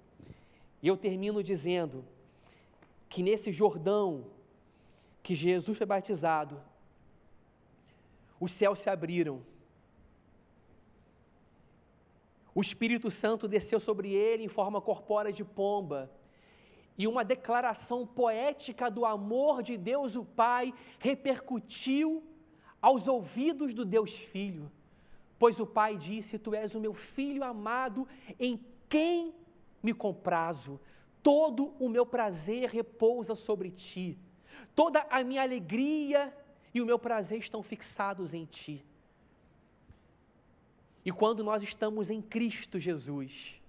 E 0.81 0.89
eu 0.89 0.97
termino 0.97 1.43
dizendo 1.43 2.05
que 3.09 3.23
nesse 3.23 3.51
Jordão 3.51 4.27
que 5.23 5.35
Jesus 5.35 5.77
foi 5.77 5.87
batizado, 5.87 6.61
os 8.39 8.53
céus 8.53 8.79
se 8.79 8.91
abriram. 8.91 9.43
O 12.55 12.61
Espírito 12.61 13.11
Santo 13.11 13.49
desceu 13.49 13.81
sobre 13.81 14.13
ele 14.13 14.45
em 14.45 14.49
forma 14.49 14.81
corpórea 14.81 15.33
de 15.33 15.43
pomba 15.43 16.11
e 16.97 17.07
uma 17.07 17.25
declaração 17.25 18.07
poética 18.07 18.91
do 18.91 19.05
amor 19.05 19.63
de 19.63 19.77
Deus 19.77 20.15
o 20.15 20.25
Pai 20.25 20.73
repercutiu 20.99 22.23
aos 22.81 23.09
ouvidos 23.09 23.75
do 23.75 23.85
Deus 23.85 24.17
Filho. 24.17 24.71
Pois 25.39 25.59
o 25.59 25.67
Pai 25.67 25.97
disse: 25.97 26.39
Tu 26.39 26.55
és 26.55 26.75
o 26.75 26.81
meu 26.81 26.95
filho 26.95 27.43
amado, 27.43 28.07
em 28.39 28.65
quem 28.89 29.35
me 29.83 29.93
comprazo. 29.93 30.81
Todo 31.23 31.75
o 31.81 31.89
meu 31.89 32.07
prazer 32.07 32.69
repousa 32.71 33.35
sobre 33.35 33.71
ti. 33.71 34.19
Toda 34.75 35.07
a 35.11 35.25
minha 35.25 35.43
alegria 35.43 36.37
e 36.73 36.81
o 36.81 36.87
meu 36.87 36.99
prazer 36.99 37.39
estão 37.39 37.63
fixados 37.63 38.35
em 38.35 38.45
ti. 38.45 38.85
E 41.05 41.11
quando 41.11 41.43
nós 41.43 41.63
estamos 41.63 42.11
em 42.11 42.23
Cristo 42.23 42.79
Jesus, 42.79 43.61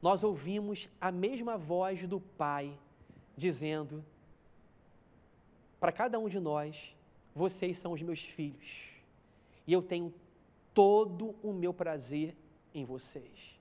nós 0.00 0.24
ouvimos 0.24 0.88
a 1.00 1.12
mesma 1.12 1.56
voz 1.56 2.06
do 2.06 2.20
Pai 2.20 2.78
dizendo 3.36 4.04
para 5.78 5.92
cada 5.92 6.18
um 6.18 6.28
de 6.28 6.40
nós: 6.40 6.96
vocês 7.34 7.78
são 7.78 7.92
os 7.92 8.02
meus 8.02 8.24
filhos, 8.24 8.88
e 9.66 9.72
eu 9.72 9.82
tenho 9.82 10.12
todo 10.72 11.34
o 11.42 11.52
meu 11.52 11.74
prazer 11.74 12.36
em 12.74 12.84
vocês. 12.84 13.58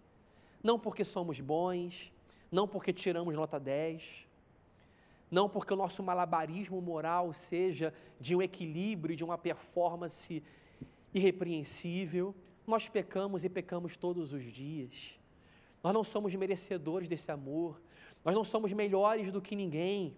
Não 0.64 0.78
porque 0.78 1.04
somos 1.04 1.40
bons, 1.40 2.12
não 2.52 2.68
porque 2.68 2.92
tiramos 2.92 3.36
nota 3.36 3.60
10, 3.60 4.28
não 5.32 5.48
porque 5.48 5.74
o 5.74 5.78
nosso 5.78 6.02
malabarismo 6.02 6.82
moral 6.82 7.32
seja 7.34 7.94
de 8.20 8.36
um 8.36 8.42
equilíbrio, 8.42 9.16
de 9.16 9.24
uma 9.24 9.38
performance 9.38 10.44
irrepreensível. 11.14 12.36
Nós 12.66 12.88
pecamos 12.88 13.44
e 13.44 13.50
pecamos 13.50 13.96
todos 13.96 14.34
os 14.34 14.44
dias. 14.44 15.19
Nós 15.84 15.94
não 15.94 16.04
somos 16.04 16.34
merecedores 16.36 17.08
desse 17.08 17.32
amor. 17.32 17.82
Nós 18.24 18.36
não 18.36 18.44
somos 18.44 18.72
melhores 18.74 19.32
do 19.32 19.42
que 19.42 19.56
ninguém. 19.56 20.16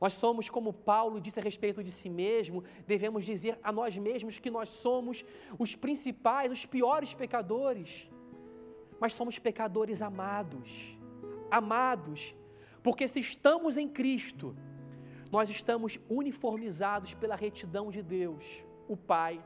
Nós 0.00 0.12
somos, 0.12 0.50
como 0.50 0.72
Paulo 0.72 1.20
disse 1.20 1.40
a 1.40 1.42
respeito 1.42 1.82
de 1.82 1.90
si 1.90 2.08
mesmo, 2.08 2.62
devemos 2.86 3.24
dizer 3.24 3.58
a 3.62 3.72
nós 3.72 3.96
mesmos 3.96 4.38
que 4.38 4.50
nós 4.50 4.68
somos 4.68 5.24
os 5.58 5.74
principais, 5.74 6.52
os 6.52 6.66
piores 6.66 7.14
pecadores. 7.14 8.10
Mas 9.00 9.14
somos 9.14 9.38
pecadores 9.38 10.02
amados. 10.02 10.96
Amados, 11.50 12.34
porque 12.82 13.08
se 13.08 13.20
estamos 13.20 13.76
em 13.76 13.88
Cristo, 13.88 14.56
nós 15.30 15.48
estamos 15.48 15.98
uniformizados 16.08 17.14
pela 17.14 17.34
retidão 17.34 17.90
de 17.90 18.02
Deus, 18.02 18.64
o 18.86 18.96
Pai. 18.96 19.42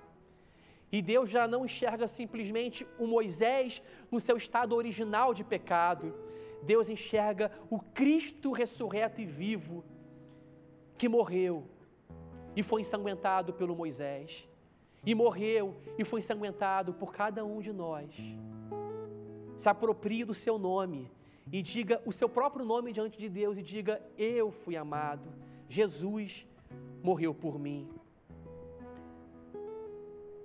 E 0.92 1.00
Deus 1.00 1.30
já 1.30 1.46
não 1.46 1.64
enxerga 1.64 2.08
simplesmente 2.08 2.86
o 2.98 3.06
Moisés 3.06 3.82
no 4.10 4.18
seu 4.18 4.36
estado 4.36 4.74
original 4.74 5.32
de 5.32 5.44
pecado. 5.44 6.14
Deus 6.62 6.88
enxerga 6.88 7.50
o 7.70 7.78
Cristo 7.78 8.50
ressurreto 8.50 9.20
e 9.20 9.24
vivo, 9.24 9.84
que 10.98 11.08
morreu 11.08 11.66
e 12.54 12.62
foi 12.62 12.80
ensanguentado 12.80 13.52
pelo 13.52 13.76
Moisés, 13.76 14.48
e 15.06 15.14
morreu 15.14 15.76
e 15.96 16.04
foi 16.04 16.20
ensanguentado 16.20 16.92
por 16.92 17.12
cada 17.12 17.44
um 17.44 17.60
de 17.60 17.72
nós. 17.72 18.14
Se 19.56 19.68
aproprie 19.68 20.24
do 20.24 20.34
seu 20.34 20.58
nome 20.58 21.10
e 21.52 21.62
diga 21.62 22.02
o 22.04 22.12
seu 22.12 22.28
próprio 22.28 22.64
nome 22.64 22.92
diante 22.92 23.18
de 23.18 23.28
Deus 23.28 23.56
e 23.56 23.62
diga: 23.62 24.02
Eu 24.18 24.50
fui 24.50 24.76
amado, 24.76 25.32
Jesus 25.68 26.46
morreu 27.02 27.32
por 27.32 27.58
mim. 27.58 27.88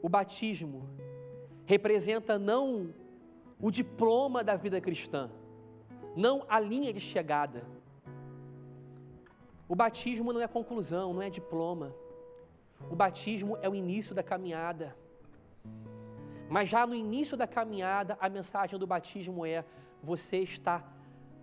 O 0.05 0.09
batismo 0.17 0.87
representa 1.65 2.37
não 2.37 2.93
o 3.59 3.71
diploma 3.71 4.43
da 4.43 4.55
vida 4.55 4.79
cristã, 4.79 5.31
não 6.15 6.45
a 6.47 6.59
linha 6.59 6.93
de 6.93 6.99
chegada. 6.99 7.65
O 9.67 9.75
batismo 9.75 10.31
não 10.31 10.39
é 10.39 10.47
conclusão, 10.47 11.11
não 11.11 11.23
é 11.23 11.29
diploma. 11.31 11.91
O 12.91 12.95
batismo 12.95 13.57
é 13.63 13.67
o 13.67 13.73
início 13.73 14.13
da 14.13 14.21
caminhada. 14.21 14.95
Mas 16.51 16.69
já 16.69 16.85
no 16.85 16.93
início 16.93 17.35
da 17.35 17.47
caminhada, 17.47 18.15
a 18.21 18.29
mensagem 18.29 18.77
do 18.77 18.85
batismo 18.85 19.43
é: 19.43 19.65
você 20.03 20.37
está 20.37 20.87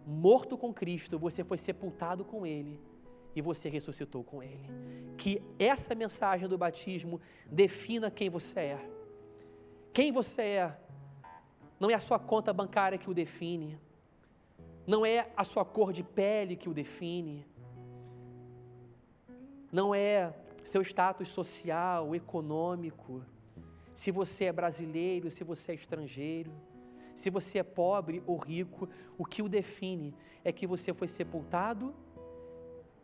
morto 0.06 0.56
com 0.56 0.72
Cristo, 0.72 1.18
você 1.18 1.42
foi 1.42 1.58
sepultado 1.58 2.24
com 2.24 2.46
Ele 2.46 2.80
e 3.34 3.40
você 3.40 3.68
ressuscitou 3.68 4.22
com 4.22 4.42
Ele. 4.42 4.68
Que 5.16 5.42
essa 5.58 5.94
mensagem 5.94 6.48
do 6.48 6.58
batismo 6.58 7.20
defina 7.46 8.10
quem 8.10 8.28
você 8.28 8.60
é. 8.60 8.90
Quem 9.92 10.10
você 10.10 10.42
é 10.42 10.78
não 11.78 11.90
é 11.90 11.94
a 11.94 12.00
sua 12.00 12.18
conta 12.18 12.52
bancária 12.52 12.96
que 12.96 13.10
o 13.10 13.14
define, 13.14 13.78
não 14.86 15.04
é 15.04 15.30
a 15.36 15.44
sua 15.44 15.64
cor 15.64 15.92
de 15.92 16.02
pele 16.02 16.56
que 16.56 16.68
o 16.68 16.74
define, 16.74 17.44
não 19.70 19.94
é 19.94 20.32
seu 20.64 20.82
status 20.82 21.28
social, 21.28 22.14
econômico, 22.14 23.24
se 23.94 24.10
você 24.10 24.44
é 24.44 24.52
brasileiro, 24.52 25.30
se 25.30 25.44
você 25.44 25.72
é 25.72 25.74
estrangeiro, 25.74 26.52
Se 27.14 27.30
você 27.30 27.58
é 27.58 27.62
pobre 27.62 28.22
ou 28.26 28.36
rico, 28.36 28.88
o 29.18 29.24
que 29.24 29.42
o 29.42 29.48
define 29.48 30.14
é 30.44 30.52
que 30.52 30.66
você 30.66 30.94
foi 30.94 31.08
sepultado 31.08 31.94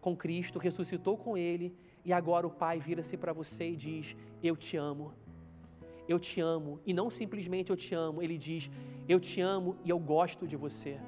com 0.08 0.16
Cristo, 0.16 0.58
ressuscitou 0.58 1.16
com 1.16 1.36
Ele 1.36 1.74
e 2.04 2.12
agora 2.12 2.46
o 2.46 2.50
Pai 2.50 2.80
vira-se 2.80 3.16
para 3.16 3.32
você 3.32 3.70
e 3.70 3.76
diz: 3.76 4.16
Eu 4.42 4.56
te 4.56 4.76
amo. 4.76 5.12
Eu 6.08 6.18
te 6.18 6.40
amo. 6.40 6.80
E 6.86 6.94
não 6.94 7.10
simplesmente 7.10 7.70
eu 7.70 7.76
te 7.76 7.94
amo, 7.94 8.22
Ele 8.22 8.38
diz: 8.38 8.70
Eu 9.06 9.20
te 9.20 9.40
amo 9.40 9.76
e 9.84 9.90
eu 9.90 9.98
gosto 9.98 10.46
de 10.46 10.56
você. 10.56 10.98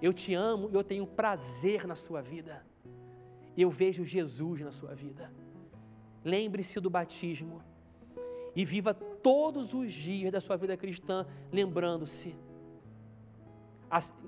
Eu 0.00 0.12
te 0.12 0.32
amo 0.34 0.70
e 0.70 0.74
eu 0.74 0.84
tenho 0.84 1.06
prazer 1.06 1.86
na 1.86 1.96
sua 1.96 2.22
vida. 2.22 2.64
Eu 3.56 3.70
vejo 3.70 4.04
Jesus 4.04 4.60
na 4.60 4.70
sua 4.70 4.94
vida. 4.94 5.32
Lembre-se 6.24 6.78
do 6.78 6.88
batismo 6.88 7.60
e 8.54 8.64
viva 8.64 8.94
todos 8.94 9.74
os 9.74 9.92
dias 9.92 10.30
da 10.30 10.40
sua 10.40 10.56
vida 10.56 10.76
cristã 10.76 11.26
lembrando-se, 11.52 12.36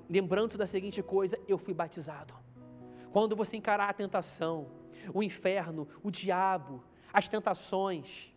lembrando-se 0.09 0.57
da 0.57 0.67
seguinte 0.67 1.01
coisa: 1.01 1.39
eu 1.47 1.57
fui 1.57 1.73
batizado. 1.73 2.42
Quando 3.13 3.35
você 3.35 3.55
encarar 3.55 3.89
a 3.89 3.93
tentação, 3.93 4.65
o 5.13 5.21
inferno, 5.21 5.87
o 6.01 6.09
diabo, 6.09 6.83
as 7.13 7.27
tentações, 7.27 8.33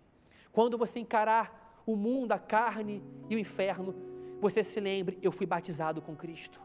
quando 0.52 0.76
você 0.76 0.98
encarar 0.98 1.82
o 1.86 1.96
mundo, 1.96 2.32
a 2.32 2.38
carne 2.38 3.02
e 3.30 3.34
o 3.34 3.38
inferno, 3.38 3.94
você 4.38 4.62
se 4.62 4.78
lembre: 4.78 5.18
eu 5.22 5.32
fui 5.32 5.46
batizado 5.46 6.02
com 6.02 6.14
Cristo. 6.14 6.60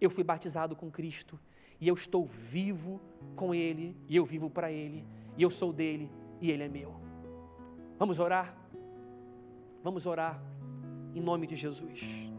Eu 0.00 0.08
fui 0.08 0.24
batizado 0.24 0.74
com 0.74 0.90
Cristo 0.90 1.38
e 1.78 1.86
eu 1.86 1.94
estou 1.94 2.24
vivo 2.24 2.98
com 3.36 3.54
Ele 3.54 3.94
e 4.08 4.16
eu 4.16 4.24
vivo 4.24 4.48
para 4.48 4.72
Ele 4.72 5.06
e 5.36 5.42
eu 5.42 5.50
sou 5.50 5.74
dele 5.74 6.10
e 6.40 6.50
Ele 6.50 6.62
é 6.62 6.68
meu. 6.68 6.98
Vamos 7.98 8.18
orar? 8.18 8.56
Vamos 9.82 10.06
orar 10.06 10.42
em 11.14 11.20
nome 11.20 11.46
de 11.46 11.54
Jesus. 11.54 12.29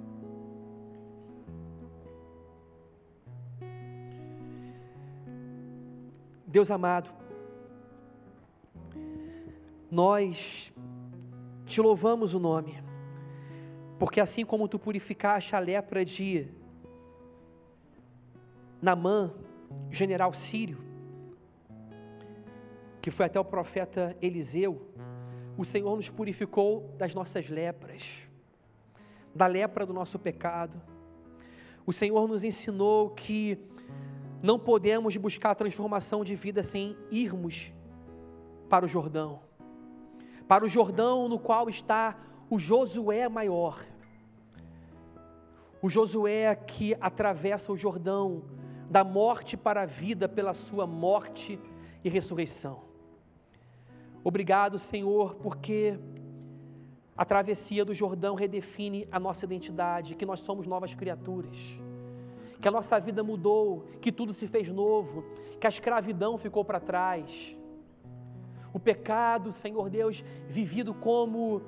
Deus 6.52 6.70
amado, 6.70 7.10
nós 9.90 10.74
te 11.66 11.80
louvamos 11.80 12.34
o 12.34 12.40
nome, 12.40 12.84
porque 13.98 14.20
assim 14.20 14.44
como 14.44 14.68
tu 14.68 14.78
purificaste 14.78 15.56
a 15.56 15.60
lepra 15.60 16.04
de 16.04 16.50
Namã, 18.82 19.34
general 19.90 20.34
sírio, 20.34 20.78
que 23.02 23.10
foi 23.10 23.28
até 23.28 23.40
o 23.40 23.46
profeta 23.46 24.18
Eliseu, 24.22 24.90
o 25.58 25.64
Senhor 25.64 25.96
nos 25.96 26.10
purificou 26.10 26.94
das 26.98 27.16
nossas 27.16 27.48
lepras, 27.48 28.28
da 29.34 29.48
lepra 29.48 29.86
do 29.86 29.94
nosso 29.94 30.20
pecado. 30.20 30.82
O 31.86 31.94
Senhor 31.94 32.28
nos 32.28 32.44
ensinou 32.44 33.12
que 33.12 33.56
não 34.42 34.58
podemos 34.58 35.16
buscar 35.18 35.52
a 35.52 35.56
transformação 35.56 36.24
de 36.24 36.36
vida 36.36 36.64
sem 36.64 36.98
irmos 37.12 37.72
para 38.70 38.86
o 38.86 38.88
Jordão. 38.88 39.42
Para 40.48 40.66
o 40.66 40.70
Jordão 40.70 41.28
no 41.28 41.38
qual 41.38 41.70
está 41.70 42.18
o 42.50 42.58
Josué 42.58 43.30
maior. 43.30 43.86
O 45.82 45.90
Josué 45.90 46.56
que 46.56 46.96
atravessa 47.00 47.72
o 47.72 47.78
Jordão 47.78 48.44
da 48.90 49.04
morte 49.04 49.56
para 49.56 49.84
a 49.84 49.86
vida 49.86 50.28
pela 50.28 50.54
sua 50.54 50.86
morte 50.86 51.60
e 52.04 52.10
ressurreição. 52.10 52.84
Obrigado, 54.24 54.78
Senhor, 54.78 55.36
porque 55.36 55.98
a 57.16 57.24
travessia 57.26 57.86
do 57.86 57.94
Jordão 57.94 58.36
redefine 58.36 59.08
a 59.12 59.20
nossa 59.20 59.46
identidade, 59.46 60.16
que 60.16 60.26
nós 60.26 60.42
somos 60.42 60.68
novas 60.68 60.94
criaturas 60.94 61.80
que 62.62 62.68
a 62.68 62.72
nossa 62.72 63.00
vida 63.00 63.24
mudou, 63.24 63.86
que 64.00 64.12
tudo 64.12 64.32
se 64.32 64.48
fez 64.48 64.70
novo, 64.70 65.26
que 65.60 65.66
a 65.66 65.70
escravidão 65.70 66.38
ficou 66.38 66.64
para 66.64 66.80
trás. 66.80 67.58
O 68.72 68.80
pecado, 68.80 69.52
Senhor 69.52 69.90
Deus, 69.90 70.24
vivido 70.48 70.94
como 70.94 71.64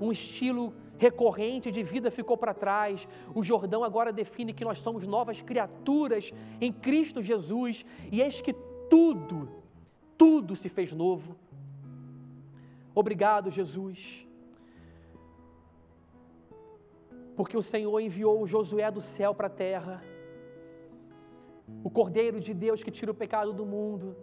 um 0.00 0.12
estilo 0.12 0.72
recorrente 0.98 1.70
de 1.70 1.82
vida 1.82 2.10
ficou 2.10 2.36
para 2.36 2.54
trás. 2.54 3.08
O 3.34 3.42
Jordão 3.42 3.82
agora 3.82 4.12
define 4.12 4.52
que 4.52 4.64
nós 4.64 4.80
somos 4.80 5.06
novas 5.06 5.40
criaturas 5.40 6.32
em 6.60 6.72
Cristo 6.72 7.20
Jesus, 7.20 7.84
e 8.10 8.22
eis 8.22 8.40
que 8.40 8.52
tudo, 8.88 9.50
tudo 10.16 10.54
se 10.54 10.68
fez 10.68 10.92
novo. 10.92 11.36
Obrigado, 12.94 13.50
Jesus. 13.50 14.26
Porque 17.34 17.56
o 17.56 17.62
Senhor 17.62 18.00
enviou 18.00 18.46
Josué 18.46 18.90
do 18.90 19.00
céu 19.00 19.34
para 19.34 19.48
a 19.48 19.50
terra 19.50 20.15
o 21.82 21.90
Cordeiro 21.90 22.38
de 22.40 22.52
Deus 22.54 22.82
que 22.82 22.90
tira 22.90 23.10
o 23.10 23.14
pecado 23.14 23.52
do 23.52 23.66
mundo, 23.66 24.16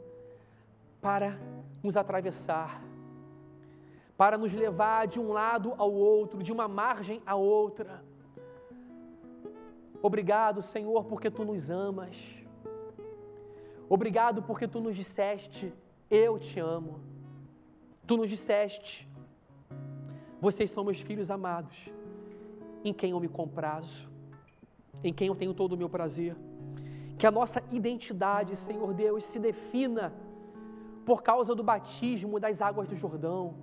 para 1.01 1.37
nos 1.81 1.97
atravessar, 1.97 2.81
para 4.15 4.37
nos 4.37 4.53
levar 4.53 5.05
de 5.05 5.19
um 5.19 5.33
lado 5.33 5.73
ao 5.77 5.91
outro, 5.91 6.41
de 6.41 6.51
uma 6.51 6.67
margem 6.67 7.21
à 7.25 7.35
outra. 7.35 8.03
Obrigado, 10.01 10.61
Senhor, 10.61 11.03
porque 11.05 11.29
tu 11.29 11.43
nos 11.43 11.69
amas. 11.69 12.41
Obrigado 13.89 14.41
porque 14.43 14.67
tu 14.67 14.79
nos 14.79 14.95
disseste: 14.95 15.73
Eu 16.09 16.39
te 16.39 16.59
amo. 16.59 17.01
Tu 18.07 18.15
nos 18.15 18.29
disseste: 18.29 19.09
Vocês 20.39 20.71
são 20.71 20.85
meus 20.85 21.01
filhos 21.01 21.29
amados, 21.29 21.91
em 22.83 22.93
quem 22.93 23.11
eu 23.11 23.19
me 23.19 23.27
comprazo, 23.27 24.09
em 25.03 25.13
quem 25.13 25.27
eu 25.27 25.35
tenho 25.35 25.53
todo 25.53 25.73
o 25.73 25.77
meu 25.77 25.89
prazer 25.89 26.35
que 27.17 27.27
a 27.27 27.31
nossa 27.31 27.63
identidade, 27.71 28.55
Senhor 28.55 28.93
Deus, 28.93 29.23
se 29.23 29.39
defina 29.39 30.13
por 31.05 31.21
causa 31.21 31.53
do 31.53 31.63
batismo 31.63 32.39
das 32.39 32.61
águas 32.61 32.87
do 32.87 32.95
Jordão. 32.95 33.55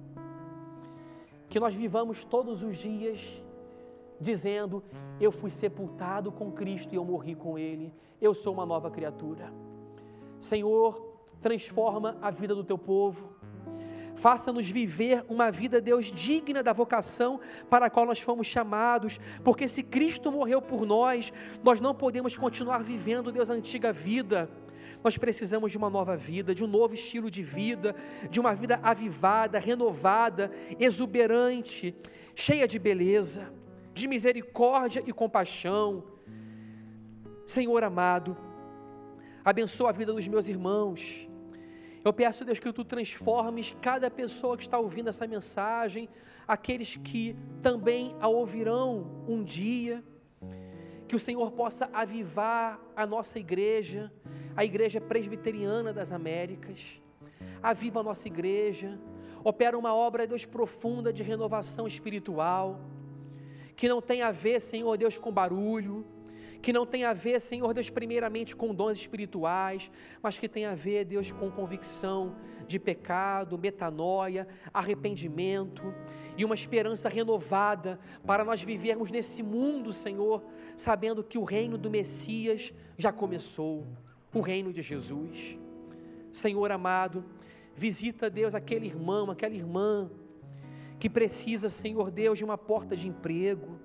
Que 1.49 1.59
nós 1.59 1.75
vivamos 1.75 2.25
todos 2.25 2.63
os 2.63 2.77
dias 2.79 3.43
dizendo: 4.21 4.83
Eu 5.21 5.33
fui 5.33 5.51
sepultado 5.51 6.31
com 6.31 6.53
Cristo 6.53 6.93
e 6.93 6.97
eu 6.97 7.05
morri 7.05 7.35
com 7.35 7.59
Ele, 7.59 7.93
eu 8.21 8.35
sou 8.35 8.53
uma 8.53 8.67
nova 8.67 8.91
criatura. 8.91 9.53
Senhor, 10.39 11.15
transforma 11.41 12.17
a 12.21 12.31
vida 12.31 12.55
do 12.55 12.65
teu 12.65 12.79
povo 12.79 13.40
Faça-nos 14.21 14.69
viver 14.69 15.25
uma 15.31 15.51
vida, 15.51 15.81
Deus, 15.81 16.13
digna 16.13 16.63
da 16.63 16.75
vocação 16.75 17.41
para 17.71 17.87
a 17.87 17.91
qual 17.91 18.05
nós 18.05 18.21
fomos 18.21 18.47
chamados, 18.47 19.19
porque 19.43 19.67
se 19.67 19.83
Cristo 19.83 20.31
morreu 20.31 20.61
por 20.61 20.85
nós, 20.85 21.33
nós 21.65 21.81
não 21.81 21.95
podemos 21.95 22.37
continuar 22.37 22.83
vivendo, 22.83 23.33
Deus, 23.33 23.49
a 23.49 23.55
antiga 23.55 23.91
vida. 23.95 24.51
Nós 25.03 25.17
precisamos 25.17 25.73
de 25.73 25.79
uma 25.79 25.89
nova 25.89 26.19
vida, 26.19 26.55
de 26.55 26.63
um 26.63 26.67
novo 26.67 26.93
estilo 26.93 27.31
de 27.31 27.43
vida, 27.43 27.97
de 28.31 28.39
uma 28.39 28.55
vida 28.55 28.79
avivada, 28.83 29.59
renovada, 29.59 30.53
exuberante, 30.79 31.95
cheia 32.35 32.69
de 32.69 32.79
beleza, 32.79 33.51
de 33.95 34.07
misericórdia 34.07 35.03
e 35.07 35.15
compaixão. 35.15 36.05
Senhor 37.47 37.83
amado, 37.83 38.37
abençoa 39.43 39.89
a 39.89 39.93
vida 39.93 40.13
dos 40.13 40.29
meus 40.29 40.47
irmãos 40.47 41.30
eu 42.05 42.13
peço, 42.13 42.45
Deus, 42.45 42.59
que 42.59 42.73
tu 42.73 42.85
transformes 42.85 43.77
cada 43.81 44.11
pessoa 44.11 44.57
que 44.57 44.63
está 44.63 44.79
ouvindo 44.79 45.09
essa 45.09 45.27
mensagem, 45.27 46.09
aqueles 46.49 46.97
que 46.97 47.37
também 47.61 48.15
a 48.21 48.29
ouvirão 48.29 49.25
um 49.29 49.43
dia, 49.45 50.03
que 51.07 51.15
o 51.15 51.19
Senhor 51.19 51.51
possa 51.53 51.91
avivar 51.93 52.81
a 52.97 53.07
nossa 53.07 53.39
igreja, 53.39 54.11
a 54.57 54.65
igreja 54.65 55.01
presbiteriana 55.01 55.93
das 55.93 56.11
Américas, 56.11 57.03
aviva 57.63 58.01
a 58.01 58.03
nossa 58.03 58.27
igreja, 58.29 58.99
opera 59.45 59.77
uma 59.79 59.95
obra, 59.95 60.27
Deus, 60.27 60.47
profunda 60.47 61.13
de 61.13 61.23
renovação 61.23 61.87
espiritual, 61.87 62.81
que 63.77 63.89
não 63.89 64.01
tem 64.01 64.23
a 64.23 64.31
ver, 64.31 64.61
Senhor 64.61 64.97
Deus, 64.97 65.19
com 65.19 65.31
barulho, 65.31 66.07
que 66.63 66.73
não 66.73 66.85
tem 66.85 67.05
a 67.05 67.13
ver, 67.13 67.41
Senhor 67.41 67.73
Deus, 67.73 67.89
primeiramente 67.89 68.55
com 68.55 68.75
dons 68.75 68.99
espirituais, 68.99 69.91
mas 70.23 70.39
que 70.39 70.49
tem 70.49 70.67
a 70.67 70.75
ver, 70.75 71.05
Deus, 71.05 71.31
com 71.33 71.51
convicção 71.51 72.37
de 72.67 72.79
pecado, 72.79 73.59
metanoia, 73.59 74.47
arrependimento 74.73 75.95
e 76.37 76.45
uma 76.45 76.55
esperança 76.55 77.09
renovada 77.09 77.99
para 78.27 78.45
nós 78.45 78.63
vivermos 78.63 79.11
nesse 79.11 79.43
mundo, 79.43 79.93
Senhor, 79.93 80.43
sabendo 80.77 81.25
que 81.25 81.39
o 81.39 81.45
reino 81.45 81.79
do 81.79 81.91
Messias 81.91 82.73
já 82.97 83.11
começou, 83.11 83.87
o 84.33 84.41
reino 84.41 84.73
de 84.73 84.83
Jesus. 84.83 85.59
Senhor 86.31 86.71
amado, 86.71 87.25
visita, 87.75 88.29
Deus, 88.29 88.55
aquele 88.55 88.87
irmão, 88.87 89.31
aquela 89.31 89.55
irmã 89.55 90.11
que 90.99 91.09
precisa, 91.09 91.71
Senhor 91.71 92.11
Deus, 92.11 92.39
de 92.39 92.45
uma 92.45 92.59
porta 92.59 92.95
de 92.95 93.09
emprego 93.09 93.81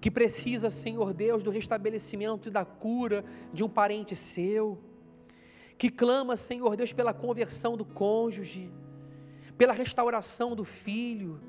que 0.00 0.10
precisa, 0.10 0.70
Senhor 0.70 1.12
Deus, 1.12 1.42
do 1.42 1.50
restabelecimento 1.50 2.48
e 2.48 2.52
da 2.52 2.64
cura 2.64 3.24
de 3.52 3.64
um 3.64 3.68
parente 3.68 4.14
seu, 4.14 4.78
que 5.76 5.90
clama, 5.90 6.36
Senhor 6.36 6.76
Deus, 6.76 6.92
pela 6.92 7.12
conversão 7.12 7.76
do 7.76 7.84
cônjuge, 7.84 8.72
pela 9.56 9.72
restauração 9.72 10.54
do 10.54 10.64
filho. 10.64 11.40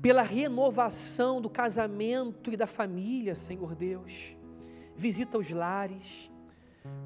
pela 0.00 0.22
renovação 0.22 1.40
do 1.40 1.48
casamento 1.50 2.52
e 2.52 2.56
da 2.56 2.66
família, 2.66 3.34
Senhor 3.34 3.74
Deus. 3.74 4.36
Visita 4.96 5.38
os 5.38 5.50
lares, 5.50 6.30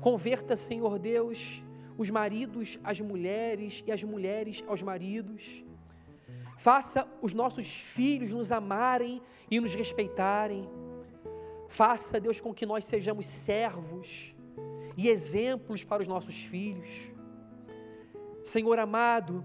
converta, 0.00 0.56
Senhor 0.56 0.98
Deus, 0.98 1.62
os 1.96 2.10
maridos 2.10 2.78
às 2.84 3.00
mulheres 3.00 3.82
e 3.86 3.92
as 3.92 4.02
mulheres 4.04 4.62
aos 4.66 4.82
maridos. 4.82 5.64
Faça 6.58 7.06
os 7.22 7.34
nossos 7.34 7.72
filhos 7.72 8.32
nos 8.32 8.50
amarem 8.50 9.22
e 9.48 9.60
nos 9.60 9.74
respeitarem. 9.76 10.68
Faça, 11.68 12.18
Deus, 12.18 12.40
com 12.40 12.52
que 12.52 12.66
nós 12.66 12.84
sejamos 12.84 13.26
servos 13.26 14.34
e 14.96 15.08
exemplos 15.08 15.84
para 15.84 16.02
os 16.02 16.08
nossos 16.08 16.42
filhos. 16.42 17.12
Senhor 18.42 18.76
amado, 18.80 19.44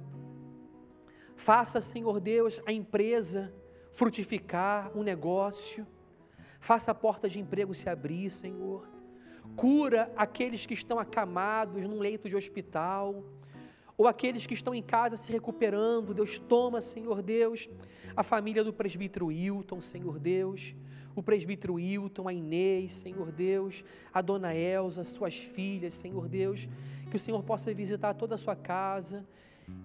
faça, 1.35 1.79
Senhor 1.79 2.19
Deus, 2.19 2.59
a 2.65 2.71
empresa 2.71 3.53
frutificar, 3.91 4.91
um 4.97 5.03
negócio. 5.03 5.85
Faça 6.59 6.89
a 6.89 6.95
porta 6.95 7.29
de 7.29 7.39
emprego 7.39 7.75
se 7.75 7.87
abrir, 7.87 8.31
Senhor. 8.31 8.89
Cura 9.55 10.11
aqueles 10.15 10.65
que 10.65 10.73
estão 10.73 10.97
acamados 10.97 11.85
num 11.85 11.99
leito 11.99 12.27
de 12.27 12.35
hospital 12.35 13.23
ou 13.97 14.07
aqueles 14.07 14.45
que 14.45 14.53
estão 14.53 14.73
em 14.73 14.81
casa 14.81 15.15
se 15.15 15.31
recuperando, 15.31 16.13
Deus 16.13 16.39
toma, 16.39 16.81
Senhor 16.81 17.21
Deus, 17.21 17.69
a 18.15 18.23
família 18.23 18.63
do 18.63 18.73
presbítero 18.73 19.31
Hilton, 19.31 19.81
Senhor 19.81 20.19
Deus, 20.19 20.75
o 21.15 21.21
presbítero 21.21 21.79
Hilton, 21.79 22.27
a 22.27 22.33
Inês, 22.33 22.93
Senhor 22.93 23.31
Deus, 23.31 23.83
a 24.11 24.21
dona 24.21 24.55
Elza, 24.55 25.03
suas 25.03 25.37
filhas, 25.37 25.93
Senhor 25.93 26.27
Deus, 26.27 26.67
que 27.09 27.15
o 27.15 27.19
Senhor 27.19 27.43
possa 27.43 27.73
visitar 27.73 28.13
toda 28.15 28.35
a 28.35 28.37
sua 28.37 28.55
casa 28.55 29.25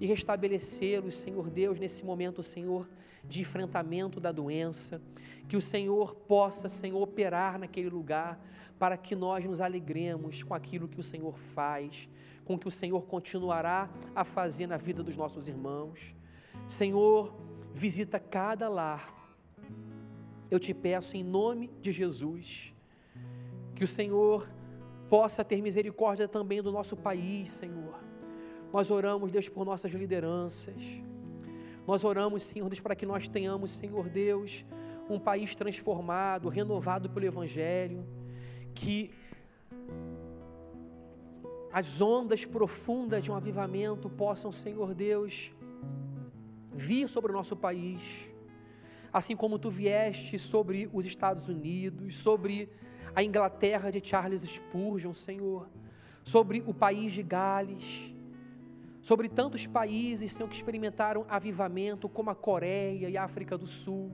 e 0.00 0.06
restabelecê-los, 0.06 1.14
Senhor 1.14 1.50
Deus, 1.50 1.78
nesse 1.78 2.04
momento, 2.04 2.42
Senhor, 2.42 2.88
de 3.24 3.42
enfrentamento 3.42 4.18
da 4.20 4.32
doença, 4.32 5.00
que 5.48 5.56
o 5.56 5.60
Senhor 5.60 6.14
possa, 6.14 6.68
Senhor, 6.68 7.00
operar 7.00 7.58
naquele 7.58 7.90
lugar, 7.90 8.42
para 8.78 8.96
que 8.96 9.14
nós 9.14 9.44
nos 9.44 9.60
alegremos 9.60 10.42
com 10.42 10.54
aquilo 10.54 10.88
que 10.88 11.00
o 11.00 11.04
Senhor 11.04 11.36
faz, 11.54 12.08
com 12.48 12.54
o 12.54 12.58
que 12.58 12.66
o 12.66 12.70
Senhor 12.70 13.04
continuará 13.04 13.90
a 14.16 14.24
fazer 14.24 14.66
na 14.66 14.78
vida 14.78 15.02
dos 15.02 15.18
nossos 15.18 15.48
irmãos. 15.48 16.16
Senhor, 16.66 17.34
visita 17.74 18.18
cada 18.18 18.70
lar. 18.70 19.14
Eu 20.50 20.58
te 20.58 20.72
peço 20.72 21.14
em 21.14 21.22
nome 21.22 21.70
de 21.82 21.92
Jesus, 21.92 22.72
que 23.74 23.84
o 23.84 23.86
Senhor 23.86 24.50
possa 25.10 25.44
ter 25.44 25.60
misericórdia 25.60 26.26
também 26.26 26.62
do 26.62 26.72
nosso 26.72 26.96
país, 26.96 27.50
Senhor. 27.50 28.02
Nós 28.72 28.90
oramos, 28.90 29.30
Deus, 29.30 29.50
por 29.50 29.66
nossas 29.66 29.92
lideranças. 29.92 31.02
Nós 31.86 32.02
oramos, 32.02 32.44
Senhor 32.44 32.66
Deus, 32.70 32.80
para 32.80 32.96
que 32.96 33.04
nós 33.04 33.28
tenhamos, 33.28 33.72
Senhor 33.72 34.08
Deus, 34.08 34.64
um 35.10 35.18
país 35.18 35.54
transformado, 35.54 36.48
renovado 36.48 37.10
pelo 37.10 37.26
Evangelho, 37.26 38.06
que 38.74 39.10
as 41.72 42.00
ondas 42.00 42.44
profundas 42.44 43.22
de 43.22 43.30
um 43.30 43.34
avivamento 43.34 44.08
possam, 44.08 44.50
Senhor 44.50 44.94
Deus, 44.94 45.52
vir 46.72 47.08
sobre 47.08 47.30
o 47.30 47.34
nosso 47.34 47.56
país, 47.56 48.30
assim 49.12 49.36
como 49.36 49.58
tu 49.58 49.70
vieste 49.70 50.38
sobre 50.38 50.88
os 50.92 51.04
Estados 51.04 51.48
Unidos, 51.48 52.16
sobre 52.16 52.70
a 53.14 53.22
Inglaterra 53.22 53.90
de 53.90 54.06
Charles 54.06 54.42
Spurgeon, 54.42 55.12
Senhor, 55.12 55.68
sobre 56.22 56.62
o 56.66 56.72
país 56.72 57.12
de 57.12 57.22
Gales, 57.22 58.14
sobre 59.00 59.28
tantos 59.28 59.66
países, 59.66 60.32
Senhor, 60.32 60.48
que 60.48 60.56
experimentaram 60.56 61.26
avivamento, 61.28 62.08
como 62.08 62.30
a 62.30 62.34
Coreia 62.34 63.08
e 63.08 63.16
a 63.16 63.24
África 63.24 63.56
do 63.56 63.66
Sul. 63.66 64.12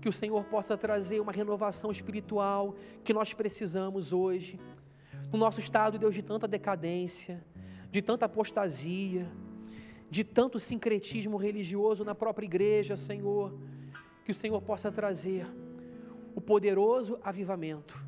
Que 0.00 0.08
o 0.08 0.12
Senhor 0.12 0.44
possa 0.46 0.76
trazer 0.76 1.20
uma 1.20 1.32
renovação 1.32 1.90
espiritual 1.90 2.74
que 3.04 3.12
nós 3.12 3.32
precisamos 3.32 4.12
hoje 4.12 4.58
no 5.36 5.44
nosso 5.44 5.60
estado, 5.60 5.98
Deus, 5.98 6.14
de 6.14 6.22
tanta 6.22 6.48
decadência, 6.48 7.44
de 7.90 8.00
tanta 8.02 8.26
apostasia, 8.26 9.30
de 10.10 10.24
tanto 10.24 10.58
sincretismo 10.58 11.36
religioso 11.36 12.04
na 12.04 12.14
própria 12.14 12.46
igreja, 12.46 12.96
Senhor, 12.96 13.56
que 14.24 14.30
o 14.30 14.34
Senhor 14.34 14.60
possa 14.62 14.90
trazer 14.90 15.46
o 16.34 16.40
poderoso 16.40 17.18
avivamento 17.22 18.06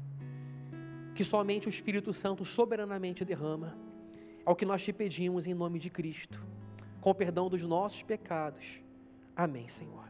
que 1.19 1.25
somente 1.25 1.67
o 1.67 1.69
Espírito 1.69 2.13
Santo 2.13 2.45
soberanamente 2.45 3.25
derrama. 3.25 3.77
É 4.47 4.49
o 4.49 4.55
que 4.55 4.65
nós 4.65 4.85
te 4.85 4.93
pedimos 4.93 5.49
em 5.49 5.53
nome 5.53 5.77
de 5.81 5.91
Cristo, 5.91 6.41
com 7.01 7.11
o 7.11 7.15
perdão 7.15 7.49
dos 7.49 7.63
nossos 7.63 8.05
pecados. 8.05 8.85
Amém, 9.35 9.67
Senhor. 9.67 10.08